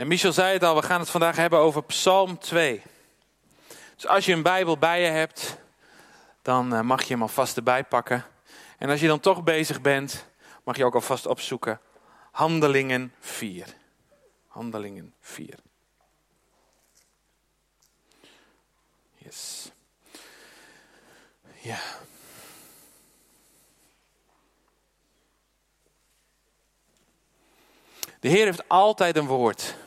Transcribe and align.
En 0.00 0.08
Michel 0.08 0.32
zei 0.32 0.52
het 0.52 0.62
al, 0.62 0.74
we 0.74 0.82
gaan 0.82 1.00
het 1.00 1.10
vandaag 1.10 1.36
hebben 1.36 1.58
over 1.58 1.82
Psalm 1.82 2.38
2. 2.38 2.82
Dus 3.94 4.06
als 4.06 4.24
je 4.24 4.32
een 4.32 4.42
Bijbel 4.42 4.78
bij 4.78 5.02
je 5.02 5.06
hebt, 5.06 5.56
dan 6.42 6.74
eh, 6.74 6.80
mag 6.80 7.02
je 7.02 7.12
hem 7.12 7.22
alvast 7.22 7.56
erbij 7.56 7.84
pakken. 7.84 8.24
En 8.78 8.90
als 8.90 9.00
je 9.00 9.06
dan 9.06 9.20
toch 9.20 9.44
bezig 9.44 9.80
bent, 9.80 10.26
mag 10.64 10.76
je 10.76 10.84
ook 10.84 10.94
alvast 10.94 11.26
opzoeken. 11.26 11.80
Handelingen 12.30 13.14
4. 13.18 13.66
Handelingen 14.46 15.14
4. 15.20 15.54
Yes. 19.16 19.70
Ja. 21.60 21.78
De 28.20 28.28
Heer 28.28 28.44
heeft 28.44 28.68
altijd 28.68 29.16
een 29.16 29.26
woord 29.26 29.78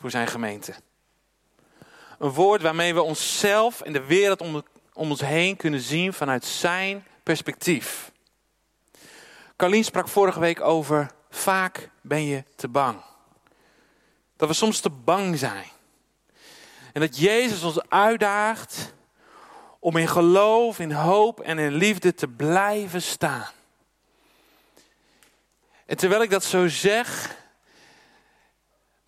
voor 0.00 0.10
zijn 0.10 0.26
gemeente. 0.26 0.74
Een 2.18 2.30
woord 2.30 2.62
waarmee 2.62 2.94
we 2.94 3.02
onszelf 3.02 3.80
en 3.80 3.92
de 3.92 4.04
wereld 4.04 4.40
om, 4.40 4.62
ons 4.92 5.20
heen 5.20 5.56
kunnen 5.56 5.80
zien 5.80 6.12
vanuit 6.12 6.44
zijn 6.44 7.06
perspectief. 7.22 8.12
Carlien 9.56 9.84
sprak 9.84 10.08
vorige 10.08 10.40
week 10.40 10.60
over 10.60 11.10
vaak 11.30 11.90
ben 12.00 12.24
je 12.24 12.44
te 12.56 12.68
bang. 12.68 13.00
Dat 14.36 14.48
we 14.48 14.54
soms 14.54 14.80
te 14.80 14.90
bang 14.90 15.38
zijn. 15.38 15.66
En 16.92 17.00
dat 17.00 17.18
Jezus 17.18 17.62
ons 17.62 17.88
uitdaagt 17.88 18.94
om 19.78 19.96
in 19.96 20.08
geloof, 20.08 20.78
in 20.78 20.92
hoop 20.92 21.40
en 21.40 21.58
in 21.58 21.72
liefde 21.72 22.14
te 22.14 22.28
blijven 22.28 23.02
staan. 23.02 23.50
En 25.86 25.96
terwijl 25.96 26.22
ik 26.22 26.30
dat 26.30 26.44
zo 26.44 26.68
zeg, 26.68 27.36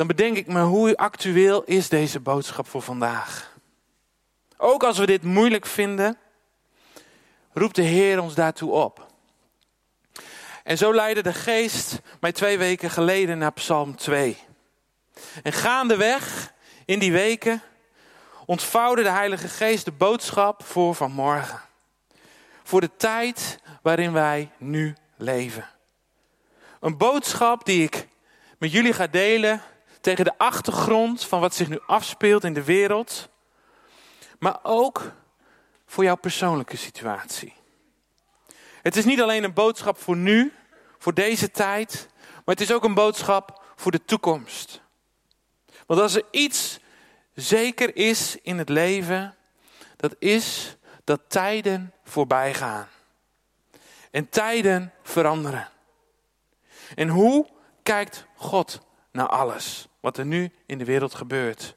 dan 0.02 0.16
bedenk 0.16 0.36
ik 0.36 0.46
me 0.46 0.60
hoe 0.60 0.96
actueel 0.96 1.62
is 1.64 1.88
deze 1.88 2.20
boodschap 2.20 2.68
voor 2.68 2.82
vandaag. 2.82 3.56
Ook 4.56 4.84
als 4.84 4.98
we 4.98 5.06
dit 5.06 5.22
moeilijk 5.22 5.66
vinden, 5.66 6.18
roept 7.52 7.74
de 7.74 7.82
Heer 7.82 8.20
ons 8.20 8.34
daartoe 8.34 8.70
op. 8.70 9.06
En 10.64 10.78
zo 10.78 10.94
leidde 10.94 11.22
de 11.22 11.32
geest 11.32 12.00
mij 12.20 12.32
twee 12.32 12.58
weken 12.58 12.90
geleden 12.90 13.38
naar 13.38 13.52
Psalm 13.52 13.96
2. 13.96 14.38
En 15.42 15.52
gaandeweg 15.52 16.52
in 16.84 16.98
die 16.98 17.12
weken 17.12 17.62
ontvouwde 18.46 19.02
de 19.02 19.10
Heilige 19.10 19.48
Geest 19.48 19.84
de 19.84 19.92
boodschap 19.92 20.64
voor 20.64 20.94
vanmorgen. 20.94 21.60
Voor 22.62 22.80
de 22.80 22.96
tijd 22.96 23.58
waarin 23.82 24.12
wij 24.12 24.50
nu 24.58 24.96
leven. 25.16 25.68
Een 26.80 26.96
boodschap 26.96 27.64
die 27.64 27.82
ik 27.82 28.08
met 28.58 28.72
jullie 28.72 28.92
ga 28.92 29.06
delen 29.06 29.62
tegen 30.02 30.24
de 30.24 30.38
achtergrond 30.38 31.24
van 31.24 31.40
wat 31.40 31.54
zich 31.54 31.68
nu 31.68 31.78
afspeelt 31.86 32.44
in 32.44 32.54
de 32.54 32.64
wereld. 32.64 33.28
Maar 34.38 34.58
ook 34.62 35.12
voor 35.86 36.04
jouw 36.04 36.16
persoonlijke 36.16 36.76
situatie. 36.76 37.54
Het 38.82 38.96
is 38.96 39.04
niet 39.04 39.20
alleen 39.20 39.44
een 39.44 39.52
boodschap 39.52 39.98
voor 39.98 40.16
nu, 40.16 40.52
voor 40.98 41.14
deze 41.14 41.50
tijd, 41.50 42.08
maar 42.16 42.54
het 42.54 42.60
is 42.60 42.72
ook 42.72 42.84
een 42.84 42.94
boodschap 42.94 43.62
voor 43.76 43.90
de 43.90 44.04
toekomst. 44.04 44.80
Want 45.86 46.00
als 46.00 46.14
er 46.14 46.24
iets 46.30 46.78
zeker 47.34 47.96
is 47.96 48.36
in 48.42 48.58
het 48.58 48.68
leven, 48.68 49.36
dat 49.96 50.14
is 50.18 50.76
dat 51.04 51.20
tijden 51.28 51.94
voorbij 52.04 52.54
gaan. 52.54 52.88
En 54.10 54.28
tijden 54.28 54.92
veranderen. 55.02 55.68
En 56.94 57.08
hoe 57.08 57.48
kijkt 57.82 58.26
God 58.34 58.80
naar 59.10 59.28
alles 59.28 59.88
wat 60.02 60.18
er 60.18 60.26
nu 60.26 60.50
in 60.66 60.78
de 60.78 60.84
wereld 60.84 61.14
gebeurt? 61.14 61.76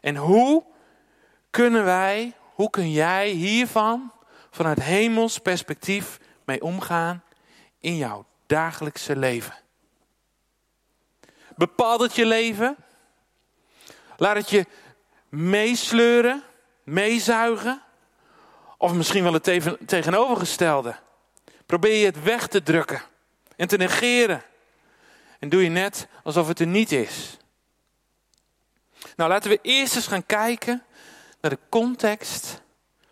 En 0.00 0.16
hoe 0.16 0.64
kunnen 1.50 1.84
wij, 1.84 2.32
hoe 2.54 2.70
kun 2.70 2.90
jij 2.90 3.28
hiervan 3.28 4.12
vanuit 4.50 4.82
hemels 4.82 5.38
perspectief 5.38 6.18
mee 6.44 6.62
omgaan 6.62 7.22
in 7.78 7.96
jouw 7.96 8.26
dagelijkse 8.46 9.16
leven? 9.16 9.54
Bepaalt 11.56 12.00
het 12.00 12.14
je 12.14 12.26
leven? 12.26 12.76
Laat 14.16 14.36
het 14.36 14.50
je 14.50 14.66
meesleuren, 15.28 16.42
meezuigen? 16.84 17.82
Of 18.78 18.92
misschien 18.92 19.22
wel 19.22 19.32
het 19.32 19.76
tegenovergestelde. 19.86 20.96
Probeer 21.66 21.96
je 21.96 22.06
het 22.06 22.22
weg 22.22 22.46
te 22.46 22.62
drukken 22.62 23.02
en 23.56 23.68
te 23.68 23.76
negeren. 23.76 24.42
En 25.38 25.48
doe 25.48 25.62
je 25.62 25.68
net 25.68 26.06
alsof 26.22 26.48
het 26.48 26.60
er 26.60 26.66
niet 26.66 26.92
is. 26.92 27.36
Nou, 29.16 29.30
laten 29.30 29.50
we 29.50 29.58
eerst 29.62 29.96
eens 29.96 30.06
gaan 30.06 30.26
kijken 30.26 30.82
naar 31.40 31.50
de 31.50 31.58
context 31.68 32.62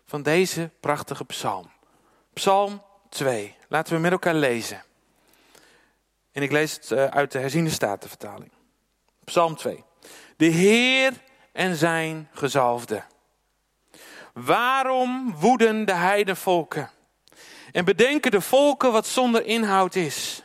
van 0.05 0.23
deze 0.23 0.69
prachtige 0.79 1.25
psalm. 1.25 1.71
Psalm 2.33 2.83
2. 3.09 3.55
Laten 3.67 3.93
we 3.93 3.99
met 3.99 4.11
elkaar 4.11 4.33
lezen. 4.33 4.83
En 6.31 6.41
ik 6.41 6.51
lees 6.51 6.73
het 6.73 6.91
eh, 6.91 7.05
uit 7.05 7.31
de 7.31 7.39
herziende 7.39 7.69
statenvertaling. 7.69 8.51
Psalm 9.23 9.55
2. 9.55 9.83
De 10.37 10.45
Heer 10.45 11.13
en 11.51 11.75
zijn 11.75 12.29
gezalfde. 12.33 13.03
Waarom 14.33 15.35
woeden 15.35 15.85
de 15.85 15.93
heidenvolken? 15.93 16.89
En 17.71 17.85
bedenken 17.85 18.31
de 18.31 18.41
volken 18.41 18.91
wat 18.91 19.07
zonder 19.07 19.45
inhoud 19.45 19.95
is. 19.95 20.43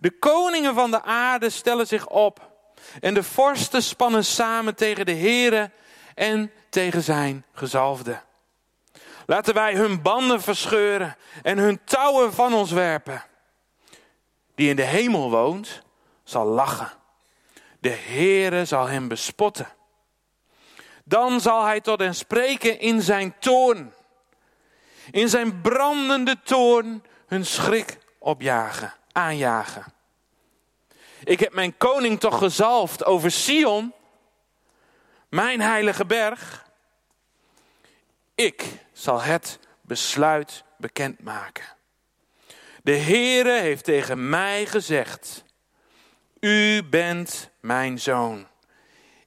De 0.00 0.10
koningen 0.10 0.74
van 0.74 0.90
de 0.90 1.02
aarde 1.02 1.50
stellen 1.50 1.86
zich 1.86 2.08
op. 2.08 2.49
En 3.00 3.14
de 3.14 3.22
vorsten 3.22 3.82
spannen 3.82 4.24
samen 4.24 4.74
tegen 4.74 5.06
de 5.06 5.14
Heere 5.14 5.70
en 6.14 6.52
tegen 6.68 7.02
zijn 7.02 7.44
gezalfde. 7.52 8.20
Laten 9.26 9.54
wij 9.54 9.74
hun 9.74 10.02
banden 10.02 10.42
verscheuren 10.42 11.16
en 11.42 11.58
hun 11.58 11.80
touwen 11.84 12.32
van 12.32 12.54
ons 12.54 12.70
werpen. 12.70 13.24
Die 14.54 14.68
in 14.68 14.76
de 14.76 14.82
hemel 14.82 15.30
woont, 15.30 15.82
zal 16.24 16.46
lachen. 16.46 16.90
De 17.80 17.88
Heere 17.88 18.64
zal 18.64 18.86
hem 18.86 19.08
bespotten. 19.08 19.68
Dan 21.04 21.40
zal 21.40 21.64
hij 21.64 21.80
tot 21.80 22.00
hen 22.00 22.14
spreken 22.14 22.80
in 22.80 23.02
zijn 23.02 23.34
toorn. 23.38 23.92
In 25.10 25.28
zijn 25.28 25.60
brandende 25.60 26.36
toorn 26.42 27.02
hun 27.26 27.46
schrik 27.46 27.98
opjagen, 28.18 28.92
aanjagen. 29.12 29.84
Ik 31.30 31.40
heb 31.40 31.52
mijn 31.52 31.76
koning 31.76 32.20
toch 32.20 32.38
gezalfd 32.38 33.04
over 33.04 33.30
Sion, 33.30 33.92
mijn 35.28 35.60
heilige 35.60 36.06
berg. 36.06 36.66
Ik 38.34 38.64
zal 38.92 39.20
het 39.20 39.58
besluit 39.80 40.64
bekendmaken. 40.76 41.64
De 42.82 42.96
Heere 42.96 43.60
heeft 43.60 43.84
tegen 43.84 44.28
mij 44.28 44.66
gezegd: 44.66 45.44
U 46.40 46.82
bent 46.84 47.50
mijn 47.60 47.98
zoon. 47.98 48.46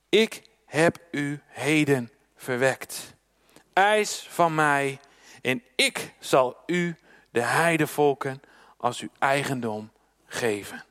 Ik 0.10 0.42
heb 0.66 0.98
u 1.12 1.42
heden 1.48 2.12
verwekt. 2.36 3.14
Eis 3.74 4.28
van 4.30 4.56
mij 4.56 5.00
en 5.42 5.64
ik 5.76 6.14
zal 6.20 6.58
u 6.66 6.96
de 7.32 7.42
heidevolken 7.42 8.42
als 8.78 9.00
uw 9.00 9.10
eigendom 9.20 9.92
geven. 10.26 10.84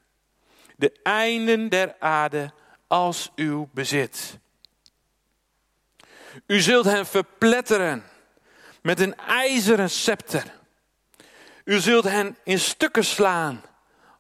De 0.82 0.93
einden 1.03 1.69
der 1.69 1.94
aarde 1.98 2.53
als 2.87 3.31
uw 3.37 3.69
bezit. 3.72 4.38
U 6.47 6.60
zult 6.60 6.84
hen 6.84 7.06
verpletteren 7.06 8.04
met 8.81 9.00
een 9.00 9.16
ijzeren 9.16 9.91
scepter. 9.91 10.44
U 11.65 11.81
zult 11.81 12.04
hen 12.04 12.37
in 12.44 12.59
stukken 12.59 13.04
slaan 13.04 13.62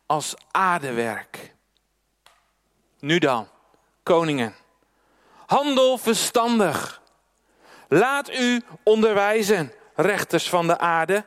als 0.06 0.34
aardewerk. 0.50 1.54
Nu 2.98 3.18
dan, 3.18 3.48
koningen, 4.02 4.54
handel 5.46 5.98
verstandig. 5.98 7.02
Laat 7.88 8.30
u 8.30 8.62
onderwijzen, 8.82 9.72
rechters 9.94 10.48
van 10.48 10.66
de 10.66 10.78
aarde. 10.78 11.24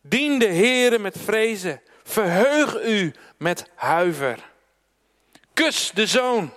Dien 0.00 0.38
de 0.38 0.48
Heere 0.48 0.98
met 0.98 1.18
vrezen. 1.18 1.82
Verheug 2.02 2.82
u 2.82 3.14
met 3.36 3.70
huiver. 3.74 4.48
Kus 5.60 5.90
de 5.90 6.06
zoon, 6.06 6.52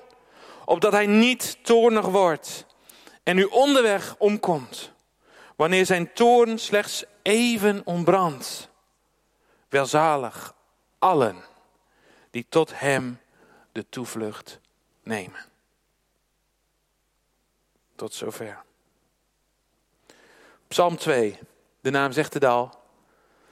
opdat 0.66 0.92
hij 0.92 1.06
niet 1.06 1.58
toornig 1.62 2.06
wordt 2.06 2.66
en 3.24 3.38
u 3.38 3.44
onderweg 3.44 4.16
omkomt, 4.18 4.92
wanneer 5.56 5.86
zijn 5.86 6.14
toorn 6.14 6.60
slechts 6.60 7.04
even 7.22 7.82
ontbrandt. 7.86 8.70
Welzalig 9.70 10.54
allen 11.00 11.44
die 12.30 12.46
tot 12.50 12.80
hem 12.80 13.20
de 13.72 13.90
toevlucht 13.90 14.60
nemen. 15.02 15.46
Tot 17.96 18.14
zover. 18.14 18.64
Psalm 20.68 20.98
2, 20.98 21.40
de 21.82 21.90
naam 21.90 22.12
zegt 22.12 22.34
het 22.34 22.46
al. 22.46 22.80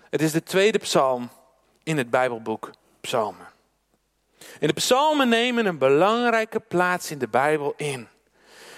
Het 0.09 0.21
is 0.21 0.31
de 0.31 0.43
tweede 0.43 0.77
psalm 0.77 1.29
in 1.83 1.97
het 1.97 2.09
Bijbelboek 2.09 2.71
Psalmen. 3.01 3.50
En 4.59 4.67
de 4.67 4.73
psalmen 4.73 5.29
nemen 5.29 5.65
een 5.65 5.77
belangrijke 5.77 6.59
plaats 6.59 7.11
in 7.11 7.17
de 7.17 7.27
Bijbel 7.27 7.73
in. 7.77 8.07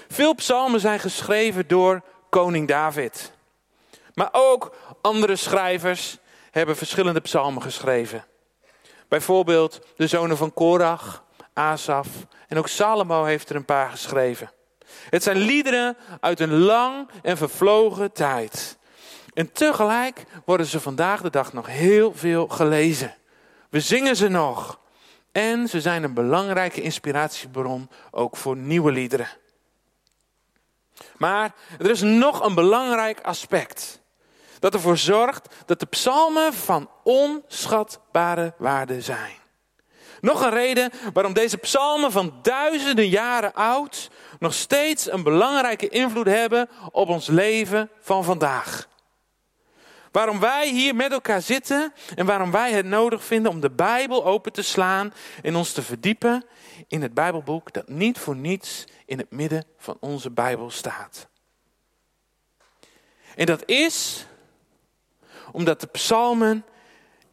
Veel 0.08 0.34
psalmen 0.34 0.80
zijn 0.80 1.00
geschreven 1.00 1.68
door 1.68 2.02
koning 2.30 2.68
David. 2.68 3.32
Maar 4.14 4.30
ook 4.32 4.76
andere 5.02 5.36
schrijvers 5.36 6.18
hebben 6.52 6.76
verschillende 6.76 7.22
psalmen 7.22 7.62
geschreven. 7.62 8.26
Bijvoorbeeld 9.08 9.80
de 9.96 10.08
zonen 10.08 10.38
van 10.38 10.54
Korach, 10.54 11.24
Asaf 11.54 12.08
en 12.48 12.58
ook 12.58 12.68
Salomo 12.68 13.24
heeft 13.24 13.50
er 13.50 13.56
een 13.56 13.66
paar 13.66 13.90
geschreven. 13.90 14.52
Het 15.10 15.24
zijn 15.24 15.38
liederen 15.38 15.98
uit 16.20 16.40
een 16.40 16.60
lang 16.60 17.10
en 17.22 17.38
vervlogen 17.38 18.12
tijd. 18.12 18.78
En 19.34 19.52
tegelijk 19.52 20.26
worden 20.46 20.66
ze 20.66 20.80
vandaag 20.80 21.22
de 21.22 21.30
dag 21.30 21.54
nog 21.54 21.68
heel 21.68 22.14
veel 22.16 22.48
gelezen. 22.48 23.16
We 23.70 23.80
zingen 23.80 24.16
ze 24.16 24.28
nog. 24.28 24.80
En 25.34 25.68
ze 25.68 25.82
zijn 25.82 26.04
een 26.04 26.14
belangrijke 26.14 26.82
inspiratiebron 26.82 27.90
ook 28.12 28.38
voor 28.38 28.58
nieuwe 28.58 28.92
liederen. 28.92 29.30
Maar 31.18 31.54
er 31.80 31.90
is 31.90 32.02
nog 32.02 32.46
een 32.46 32.56
belangrijk 32.56 33.22
aspect. 33.22 34.02
Dat 34.60 34.74
ervoor 34.74 34.98
zorgt 34.98 35.56
dat 35.66 35.80
de 35.80 35.86
psalmen 35.86 36.54
van 36.54 36.90
onschatbare 37.04 38.54
waarde 38.58 39.02
zijn. 39.02 39.36
Nog 40.22 40.42
een 40.42 40.50
reden 40.50 40.92
waarom 41.14 41.34
deze 41.34 41.58
psalmen 41.58 42.12
van 42.12 42.40
duizenden 42.42 43.10
jaren 43.10 43.54
oud 43.54 44.10
nog 44.40 44.54
steeds 44.54 45.12
een 45.12 45.24
belangrijke 45.24 45.90
invloed 45.90 46.26
hebben 46.26 46.70
op 46.92 47.10
ons 47.10 47.28
leven 47.28 47.90
van 48.02 48.24
vandaag. 48.24 48.88
Waarom 50.14 50.40
wij 50.40 50.70
hier 50.70 50.96
met 50.96 51.12
elkaar 51.12 51.42
zitten 51.42 51.94
en 52.16 52.26
waarom 52.26 52.52
wij 52.52 52.72
het 52.72 52.86
nodig 52.86 53.24
vinden 53.24 53.52
om 53.52 53.60
de 53.60 53.72
Bijbel 53.72 54.26
open 54.26 54.52
te 54.52 54.62
slaan 54.62 55.14
en 55.42 55.56
ons 55.56 55.72
te 55.72 55.82
verdiepen 55.82 56.46
in 56.88 57.02
het 57.02 57.14
Bijbelboek 57.14 57.74
dat 57.74 57.88
niet 57.88 58.18
voor 58.18 58.36
niets 58.36 58.84
in 59.06 59.18
het 59.18 59.32
midden 59.32 59.66
van 59.78 59.98
onze 60.00 60.30
Bijbel 60.30 60.70
staat. 60.70 61.28
En 63.36 63.46
dat 63.46 63.64
is 63.66 64.26
omdat 65.52 65.82
de 65.82 65.88
psalmen 65.88 66.66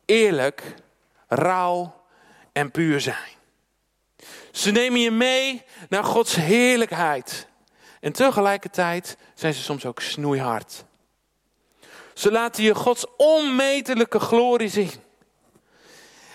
eerlijk, 0.04 0.74
rauw 1.28 2.04
en 2.52 2.70
puur 2.70 3.00
zijn. 3.00 3.34
Ze 4.52 4.70
nemen 4.70 5.00
je 5.00 5.10
mee 5.10 5.62
naar 5.88 6.04
Gods 6.04 6.34
heerlijkheid. 6.34 7.48
En 8.00 8.12
tegelijkertijd 8.12 9.16
zijn 9.34 9.54
ze 9.54 9.62
soms 9.62 9.86
ook 9.86 10.00
snoeihard. 10.00 10.84
Ze 12.14 12.30
laten 12.30 12.62
je 12.62 12.74
Gods 12.74 13.04
onmetelijke 13.16 14.20
glorie 14.20 14.68
zien. 14.68 14.90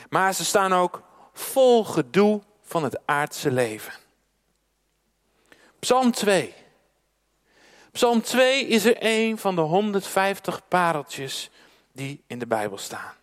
Maar 0.10 0.34
ze 0.34 0.46
staan 0.46 0.74
ook 0.74 1.02
vol 1.34 1.84
gedoe 1.84 2.42
van 2.62 2.84
het 2.84 3.00
aardse 3.06 3.52
leven. 3.52 3.94
Psalm 5.80 6.12
2. 6.12 6.54
Psalm 7.92 8.22
2 8.22 8.68
is 8.68 8.86
er 8.86 8.96
een 9.00 9.38
van 9.38 9.56
de 9.56 9.62
150 9.62 10.68
pareltjes 10.68 11.50
die 11.92 12.24
in 12.28 12.40
de 12.40 12.48
Bijbel 12.48 12.78
staan. 12.78 13.14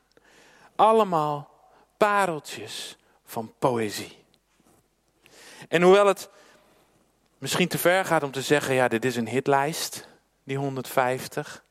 Allemaal 0.76 1.50
pareltjes 1.96 2.96
van 3.24 3.52
poëzie. 3.58 4.16
En 5.68 5.82
hoewel 5.82 6.06
het 6.06 6.28
misschien 7.38 7.68
te 7.68 7.78
ver 7.78 8.04
gaat 8.04 8.22
om 8.22 8.30
te 8.30 8.42
zeggen, 8.42 8.74
ja, 8.74 8.88
dit 8.88 9.04
is 9.04 9.16
een 9.16 9.28
hitlijst, 9.28 10.08
die 10.44 10.56
150, 10.56 11.64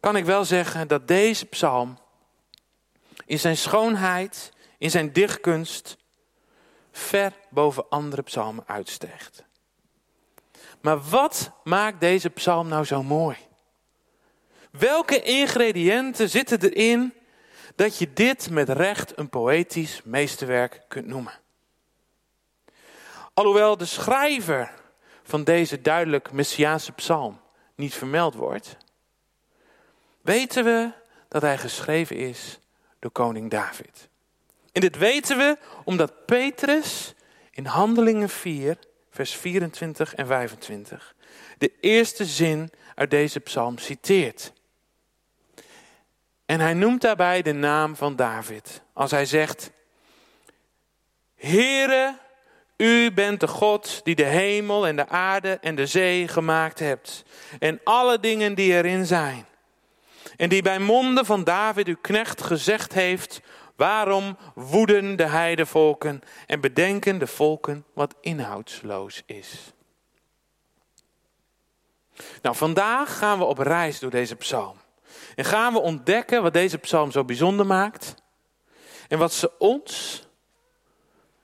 kan 0.00 0.16
ik 0.16 0.24
wel 0.24 0.44
zeggen 0.44 0.88
dat 0.88 1.08
deze 1.08 1.46
psalm 1.46 1.98
in 3.26 3.38
zijn 3.38 3.56
schoonheid, 3.56 4.52
in 4.78 4.90
zijn 4.90 5.12
dichtkunst, 5.12 5.96
ver 6.92 7.32
boven 7.50 7.88
andere 7.88 8.22
psalmen 8.22 8.64
uitsteegt. 8.66 9.44
Maar 10.80 11.00
wat 11.00 11.52
maakt 11.64 12.00
deze 12.00 12.30
psalm 12.30 12.68
nou 12.68 12.84
zo 12.84 13.02
mooi? 13.02 13.36
Welke 14.70 15.22
ingrediënten 15.22 16.30
zitten 16.30 16.60
erin 16.60 17.14
dat 17.74 17.98
je 17.98 18.12
dit 18.12 18.50
met 18.50 18.68
recht 18.68 19.18
een 19.18 19.28
poëtisch 19.28 20.00
meesterwerk 20.04 20.84
kunt 20.88 21.06
noemen? 21.06 21.32
Alhoewel 23.34 23.76
de 23.76 23.84
schrijver 23.84 24.72
van 25.22 25.44
deze 25.44 25.80
duidelijk 25.80 26.32
messiaanse 26.32 26.92
psalm 26.92 27.40
niet 27.74 27.94
vermeld 27.94 28.34
wordt, 28.34 28.76
weten 30.22 30.64
we 30.64 30.90
dat 31.28 31.42
hij 31.42 31.58
geschreven 31.58 32.16
is 32.16 32.58
door 32.98 33.10
koning 33.10 33.50
David. 33.50 34.08
En 34.72 34.80
dit 34.80 34.98
weten 34.98 35.36
we 35.36 35.58
omdat 35.84 36.26
Petrus 36.26 37.14
in 37.50 37.66
Handelingen 37.66 38.28
4, 38.28 38.78
vers 39.10 39.34
24 39.34 40.14
en 40.14 40.26
25, 40.26 41.14
de 41.58 41.72
eerste 41.80 42.24
zin 42.24 42.70
uit 42.94 43.10
deze 43.10 43.40
psalm 43.40 43.78
citeert. 43.78 44.52
En 46.46 46.60
hij 46.60 46.74
noemt 46.74 47.00
daarbij 47.00 47.42
de 47.42 47.52
naam 47.52 47.96
van 47.96 48.16
David. 48.16 48.82
Als 48.92 49.10
hij 49.10 49.26
zegt, 49.26 49.70
Heere, 51.34 52.18
u 52.76 53.12
bent 53.12 53.40
de 53.40 53.48
God 53.48 54.00
die 54.04 54.14
de 54.14 54.24
hemel 54.24 54.86
en 54.86 54.96
de 54.96 55.08
aarde 55.08 55.58
en 55.60 55.74
de 55.74 55.86
zee 55.86 56.28
gemaakt 56.28 56.78
hebt. 56.78 57.24
En 57.58 57.80
alle 57.84 58.20
dingen 58.20 58.54
die 58.54 58.72
erin 58.72 59.06
zijn. 59.06 59.46
En 60.40 60.48
die 60.48 60.62
bij 60.62 60.78
monden 60.78 61.26
van 61.26 61.44
David 61.44 61.86
uw 61.86 61.96
knecht 62.00 62.42
gezegd 62.42 62.92
heeft, 62.92 63.40
waarom 63.76 64.36
woeden 64.54 65.16
de 65.16 65.26
heidevolken 65.26 66.22
en 66.46 66.60
bedenken 66.60 67.18
de 67.18 67.26
volken 67.26 67.84
wat 67.94 68.14
inhoudsloos 68.20 69.22
is. 69.26 69.72
Nou, 72.42 72.56
vandaag 72.56 73.18
gaan 73.18 73.38
we 73.38 73.44
op 73.44 73.58
reis 73.58 73.98
door 73.98 74.10
deze 74.10 74.36
psalm. 74.36 74.76
En 75.34 75.44
gaan 75.44 75.72
we 75.72 75.78
ontdekken 75.78 76.42
wat 76.42 76.52
deze 76.52 76.78
psalm 76.78 77.10
zo 77.10 77.24
bijzonder 77.24 77.66
maakt. 77.66 78.14
En 79.08 79.18
wat 79.18 79.32
ze 79.32 79.58
ons, 79.58 80.22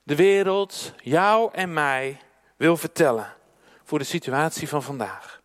de 0.02 0.16
wereld, 0.16 0.92
jou 1.02 1.50
en 1.52 1.72
mij 1.72 2.20
wil 2.56 2.76
vertellen 2.76 3.34
voor 3.84 3.98
de 3.98 4.04
situatie 4.04 4.68
van 4.68 4.82
vandaag. 4.82 5.35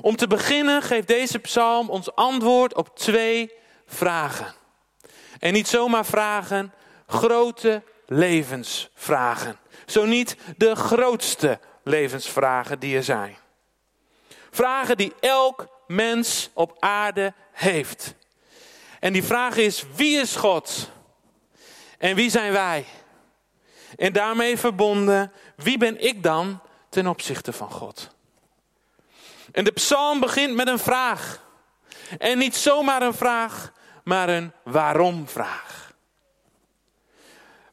Om 0.00 0.16
te 0.16 0.26
beginnen 0.26 0.82
geeft 0.82 1.08
deze 1.08 1.38
psalm 1.38 1.90
ons 1.90 2.14
antwoord 2.14 2.74
op 2.74 2.96
twee 2.96 3.52
vragen. 3.86 4.54
En 5.38 5.52
niet 5.52 5.68
zomaar 5.68 6.06
vragen, 6.06 6.72
grote 7.06 7.82
levensvragen. 8.06 9.58
Zo 9.86 10.04
niet 10.04 10.36
de 10.56 10.74
grootste 10.74 11.58
levensvragen 11.84 12.78
die 12.78 12.96
er 12.96 13.04
zijn. 13.04 13.36
Vragen 14.50 14.96
die 14.96 15.12
elk 15.20 15.66
mens 15.86 16.50
op 16.54 16.76
aarde 16.78 17.34
heeft. 17.52 18.14
En 19.00 19.12
die 19.12 19.24
vraag 19.24 19.56
is: 19.56 19.84
wie 19.94 20.20
is 20.20 20.36
God? 20.36 20.90
En 21.98 22.16
wie 22.16 22.30
zijn 22.30 22.52
wij? 22.52 22.84
En 23.96 24.12
daarmee 24.12 24.58
verbonden, 24.58 25.32
wie 25.56 25.78
ben 25.78 26.00
ik 26.04 26.22
dan 26.22 26.60
ten 26.88 27.06
opzichte 27.06 27.52
van 27.52 27.70
God? 27.70 28.16
En 29.52 29.64
de 29.64 29.72
psalm 29.72 30.20
begint 30.20 30.54
met 30.54 30.68
een 30.68 30.78
vraag. 30.78 31.46
En 32.18 32.38
niet 32.38 32.56
zomaar 32.56 33.02
een 33.02 33.14
vraag, 33.14 33.72
maar 34.04 34.28
een 34.28 34.52
waarom-vraag. 34.64 35.92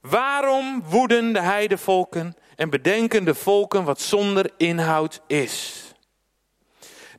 Waarom 0.01 0.83
woeden 0.83 1.33
de 1.33 1.41
heidevolken 1.41 2.35
en 2.55 2.69
bedenken 2.69 3.25
de 3.25 3.35
volken 3.35 3.83
wat 3.83 4.01
zonder 4.01 4.51
inhoud 4.57 5.21
is? 5.27 5.83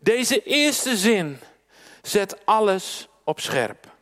Deze 0.01 0.43
eerste 0.43 0.97
zin 0.97 1.41
zet 2.03 2.47
alles 2.47 3.09
op 3.25 3.41
scherp. 3.41 3.95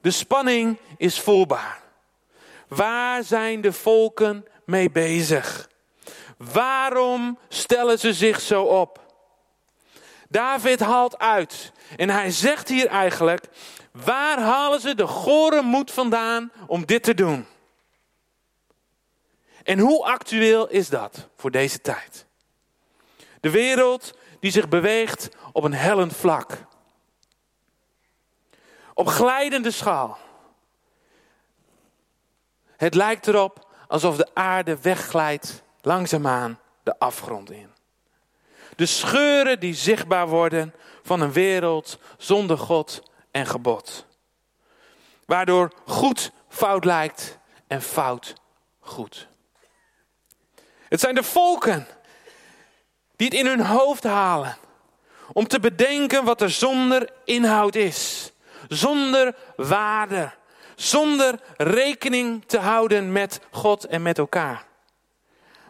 De 0.00 0.10
spanning 0.10 0.78
is 0.96 1.20
voelbaar. 1.20 1.82
Waar 2.68 3.24
zijn 3.24 3.60
de 3.60 3.72
volken 3.72 4.46
mee 4.64 4.90
bezig? 4.90 5.70
Waarom 6.36 7.38
stellen 7.48 7.98
ze 7.98 8.12
zich 8.12 8.40
zo 8.40 8.62
op? 8.62 9.09
David 10.30 10.80
haalt 10.80 11.18
uit 11.18 11.72
en 11.96 12.10
hij 12.10 12.30
zegt 12.30 12.68
hier 12.68 12.86
eigenlijk: 12.86 13.48
waar 13.92 14.40
halen 14.40 14.80
ze 14.80 14.94
de 14.94 15.06
gore 15.06 15.62
moed 15.62 15.90
vandaan 15.90 16.52
om 16.66 16.86
dit 16.86 17.02
te 17.02 17.14
doen? 17.14 17.46
En 19.62 19.78
hoe 19.78 20.04
actueel 20.04 20.68
is 20.68 20.88
dat 20.88 21.28
voor 21.36 21.50
deze 21.50 21.80
tijd? 21.80 22.26
De 23.40 23.50
wereld 23.50 24.18
die 24.40 24.50
zich 24.50 24.68
beweegt 24.68 25.28
op 25.52 25.64
een 25.64 25.74
hellend 25.74 26.16
vlak. 26.16 26.64
Op 28.94 29.06
glijdende 29.06 29.70
schaal. 29.70 30.18
Het 32.76 32.94
lijkt 32.94 33.26
erop 33.26 33.68
alsof 33.88 34.16
de 34.16 34.34
aarde 34.34 34.80
wegglijdt 34.80 35.62
langzaamaan 35.80 36.58
de 36.82 36.98
afgrond 36.98 37.50
in. 37.50 37.79
De 38.76 38.86
scheuren 38.86 39.60
die 39.60 39.74
zichtbaar 39.74 40.28
worden 40.28 40.74
van 41.02 41.20
een 41.20 41.32
wereld 41.32 41.98
zonder 42.18 42.58
God 42.58 43.02
en 43.30 43.46
gebod. 43.46 44.06
Waardoor 45.26 45.72
goed 45.86 46.30
fout 46.48 46.84
lijkt 46.84 47.38
en 47.66 47.82
fout 47.82 48.34
goed. 48.80 49.28
Het 50.88 51.00
zijn 51.00 51.14
de 51.14 51.22
volken 51.22 51.86
die 53.16 53.28
het 53.28 53.36
in 53.36 53.46
hun 53.46 53.66
hoofd 53.66 54.04
halen 54.04 54.56
om 55.32 55.46
te 55.48 55.60
bedenken 55.60 56.24
wat 56.24 56.40
er 56.40 56.50
zonder 56.50 57.10
inhoud 57.24 57.74
is, 57.74 58.32
zonder 58.68 59.34
waarde, 59.56 60.32
zonder 60.74 61.40
rekening 61.56 62.44
te 62.46 62.58
houden 62.58 63.12
met 63.12 63.40
God 63.50 63.84
en 63.84 64.02
met 64.02 64.18
elkaar, 64.18 64.64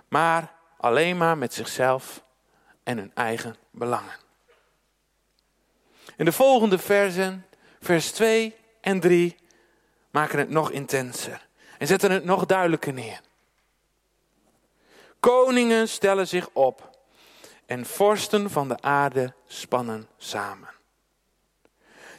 maar 0.09 0.52
alleen 0.76 1.16
maar 1.16 1.38
met 1.38 1.54
zichzelf 1.54 2.23
en 2.82 2.99
hun 2.99 3.10
eigen 3.14 3.56
belangen. 3.70 4.16
In 6.16 6.25
de 6.25 6.32
volgende 6.32 6.78
versen, 6.78 7.46
vers 7.80 8.10
2 8.10 8.54
en 8.80 9.00
3, 9.00 9.37
maken 10.10 10.38
het 10.38 10.50
nog 10.50 10.70
intenser 10.70 11.49
en 11.78 11.87
zetten 11.87 12.10
het 12.10 12.25
nog 12.25 12.46
duidelijker 12.46 12.92
neer. 12.92 13.20
Koningen 15.20 15.88
stellen 15.88 16.28
zich 16.28 16.49
op 16.52 16.99
en 17.66 17.87
vorsten 17.87 18.50
van 18.50 18.68
de 18.68 18.80
aarde 18.80 19.34
spannen 19.46 20.08
samen. 20.16 20.68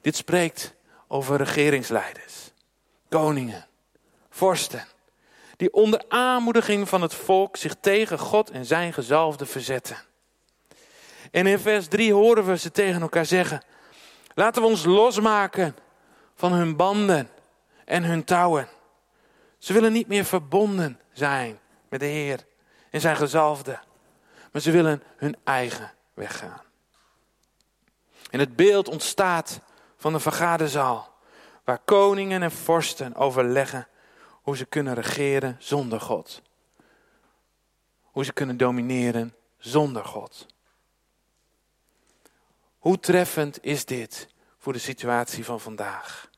Dit 0.01 0.15
spreekt 0.15 0.73
over 1.07 1.37
regeringsleiders, 1.37 2.51
koningen, 3.09 3.67
vorsten, 4.29 4.87
die 5.57 5.73
onder 5.73 6.03
aanmoediging 6.07 6.89
van 6.89 7.01
het 7.01 7.13
volk 7.13 7.57
zich 7.57 7.75
tegen 7.79 8.19
God 8.19 8.49
en 8.49 8.65
zijn 8.65 8.93
gezalfde 8.93 9.45
verzetten. 9.45 9.97
En 11.31 11.47
in 11.47 11.59
vers 11.59 11.87
3 11.87 12.13
horen 12.13 12.45
we 12.45 12.57
ze 12.57 12.71
tegen 12.71 13.01
elkaar 13.01 13.25
zeggen: 13.25 13.63
Laten 14.33 14.61
we 14.61 14.67
ons 14.67 14.83
losmaken 14.85 15.75
van 16.35 16.53
hun 16.53 16.75
banden 16.75 17.29
en 17.85 18.03
hun 18.03 18.23
touwen. 18.23 18.69
Ze 19.57 19.73
willen 19.73 19.91
niet 19.91 20.07
meer 20.07 20.25
verbonden 20.25 20.99
zijn 21.11 21.59
met 21.89 21.99
de 21.99 22.05
Heer 22.05 22.45
en 22.89 23.01
zijn 23.01 23.15
gezalfde. 23.15 23.79
Maar 24.51 24.61
ze 24.61 24.71
willen 24.71 25.03
hun 25.15 25.35
eigen 25.43 25.93
weg 26.13 26.37
gaan. 26.37 26.61
En 28.29 28.39
het 28.39 28.55
beeld 28.55 28.87
ontstaat 28.87 29.59
van 29.97 30.13
een 30.13 30.19
vergaderzaal. 30.19 31.09
Waar 31.63 31.79
koningen 31.79 32.41
en 32.41 32.51
vorsten 32.51 33.15
overleggen 33.15 33.87
hoe 34.31 34.57
ze 34.57 34.65
kunnen 34.65 34.93
regeren 34.93 35.55
zonder 35.59 36.01
God. 36.01 36.41
Hoe 38.01 38.25
ze 38.25 38.33
kunnen 38.33 38.57
domineren 38.57 39.35
zonder 39.57 40.05
God. 40.05 40.45
Hoe 42.81 42.99
treffend 42.99 43.63
is 43.63 43.85
dit 43.85 44.27
voor 44.57 44.73
de 44.73 44.79
situatie 44.79 45.45
van 45.45 45.59
vandaag? 45.59 46.29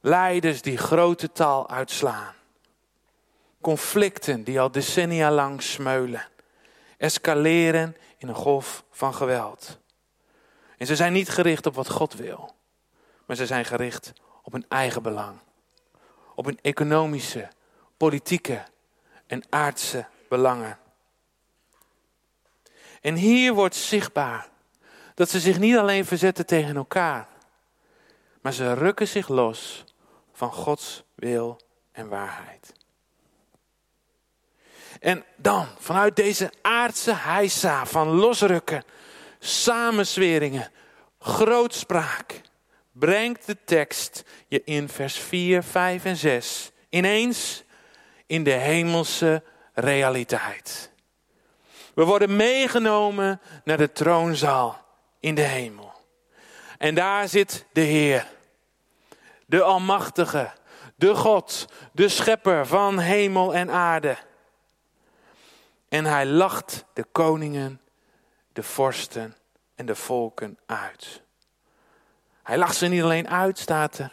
Leiders 0.00 0.62
die 0.62 0.76
grote 0.76 1.32
taal 1.32 1.70
uitslaan. 1.70 2.34
Conflicten 3.60 4.44
die 4.44 4.60
al 4.60 4.70
decennia 4.70 5.30
lang 5.30 5.62
smeulen. 5.62 6.28
Escaleren 6.96 7.96
in 8.18 8.28
een 8.28 8.34
golf 8.34 8.84
van 8.90 9.14
geweld. 9.14 9.78
En 10.78 10.86
ze 10.86 10.96
zijn 10.96 11.12
niet 11.12 11.28
gericht 11.28 11.66
op 11.66 11.74
wat 11.74 11.90
God 11.90 12.14
wil. 12.14 12.54
Maar 13.26 13.36
ze 13.36 13.46
zijn 13.46 13.64
gericht 13.64 14.12
op 14.42 14.52
hun 14.52 14.64
eigen 14.68 15.02
belang. 15.02 15.38
Op 16.34 16.44
hun 16.44 16.58
economische, 16.62 17.48
politieke 17.96 18.64
en 19.26 19.42
aardse 19.48 20.06
belangen. 20.28 20.78
En 23.00 23.14
hier 23.14 23.54
wordt 23.54 23.74
zichtbaar 23.74 24.56
dat 25.18 25.30
ze 25.30 25.40
zich 25.40 25.58
niet 25.58 25.76
alleen 25.76 26.04
verzetten 26.04 26.46
tegen 26.46 26.76
elkaar, 26.76 27.28
maar 28.40 28.52
ze 28.52 28.74
rukken 28.74 29.08
zich 29.08 29.28
los 29.28 29.84
van 30.32 30.52
Gods 30.52 31.02
wil 31.14 31.60
en 31.92 32.08
waarheid. 32.08 32.72
En 35.00 35.24
dan, 35.36 35.66
vanuit 35.78 36.16
deze 36.16 36.52
aardse 36.62 37.14
heisa 37.14 37.86
van 37.86 38.08
losrukken, 38.08 38.84
samensweringen, 39.38 40.70
grootspraak, 41.18 42.40
brengt 42.92 43.46
de 43.46 43.56
tekst 43.64 44.24
je 44.48 44.62
in 44.64 44.88
vers 44.88 45.18
4, 45.18 45.62
5 45.62 46.04
en 46.04 46.16
6 46.16 46.70
ineens 46.88 47.64
in 48.26 48.44
de 48.44 48.50
hemelse 48.50 49.42
realiteit. 49.74 50.90
We 51.94 52.04
worden 52.04 52.36
meegenomen 52.36 53.40
naar 53.64 53.76
de 53.76 53.92
troonzaal 53.92 54.86
in 55.20 55.34
de 55.34 55.42
hemel. 55.42 55.92
En 56.78 56.94
daar 56.94 57.28
zit 57.28 57.66
de 57.72 57.80
Heer, 57.80 58.26
de 59.46 59.62
Almachtige, 59.62 60.52
de 60.94 61.14
God, 61.14 61.68
de 61.92 62.08
Schepper 62.08 62.66
van 62.66 62.98
hemel 62.98 63.54
en 63.54 63.70
aarde. 63.70 64.16
En 65.88 66.04
hij 66.04 66.26
lacht 66.26 66.84
de 66.92 67.04
koningen, 67.12 67.80
de 68.52 68.62
vorsten 68.62 69.36
en 69.74 69.86
de 69.86 69.94
volken 69.94 70.58
uit. 70.66 71.22
Hij 72.42 72.58
lacht 72.58 72.76
ze 72.76 72.86
niet 72.86 73.02
alleen 73.02 73.28
uit, 73.28 73.58
staat 73.58 73.98
er, 73.98 74.12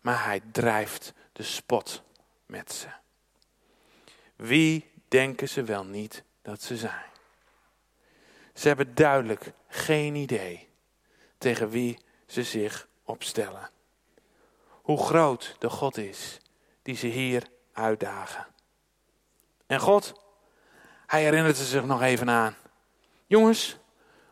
maar 0.00 0.24
hij 0.24 0.40
drijft 0.52 1.12
de 1.32 1.42
spot 1.42 2.02
met 2.46 2.72
ze. 2.72 2.86
Wie 4.36 4.90
denken 5.08 5.48
ze 5.48 5.62
wel 5.62 5.84
niet 5.84 6.22
dat 6.42 6.62
ze 6.62 6.76
zijn? 6.76 7.12
Ze 8.54 8.68
hebben 8.68 8.94
duidelijk 8.94 9.52
geen 9.68 10.14
idee 10.14 10.68
tegen 11.38 11.68
wie 11.68 11.98
ze 12.26 12.42
zich 12.42 12.88
opstellen. 13.04 13.70
Hoe 14.68 15.04
groot 15.04 15.56
de 15.58 15.70
God 15.70 15.96
is 15.96 16.38
die 16.82 16.96
ze 16.96 17.06
hier 17.06 17.46
uitdagen. 17.72 18.46
En 19.66 19.80
God, 19.80 20.12
hij 21.06 21.22
herinnert 21.22 21.56
ze 21.56 21.64
zich 21.64 21.84
nog 21.84 22.02
even 22.02 22.30
aan. 22.30 22.56
Jongens, 23.26 23.76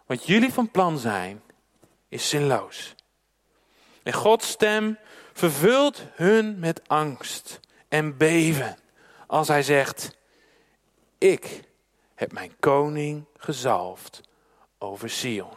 wat 0.06 0.26
jullie 0.26 0.52
van 0.52 0.70
plan 0.70 0.98
zijn, 0.98 1.42
is 2.08 2.28
zinloos. 2.28 2.94
En 4.02 4.12
Gods 4.12 4.48
stem 4.48 4.98
vervult 5.32 6.02
hun 6.14 6.58
met 6.58 6.88
angst 6.88 7.60
en 7.88 8.16
beven 8.16 8.78
als 9.26 9.48
hij 9.48 9.62
zegt: 9.62 10.16
Ik 11.18 11.62
heb 12.22 12.32
mijn 12.32 12.58
koning 12.60 13.24
gezalfd 13.36 14.20
over 14.78 15.10
Sion, 15.10 15.56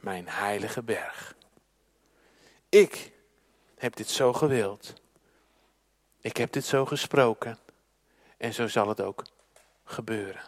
mijn 0.00 0.28
heilige 0.28 0.82
berg. 0.82 1.36
Ik 2.68 3.12
heb 3.76 3.96
dit 3.96 4.08
zo 4.08 4.32
gewild. 4.32 4.92
Ik 6.20 6.36
heb 6.36 6.52
dit 6.52 6.64
zo 6.64 6.84
gesproken. 6.84 7.58
En 8.36 8.54
zo 8.54 8.68
zal 8.68 8.88
het 8.88 9.00
ook 9.00 9.24
gebeuren. 9.84 10.42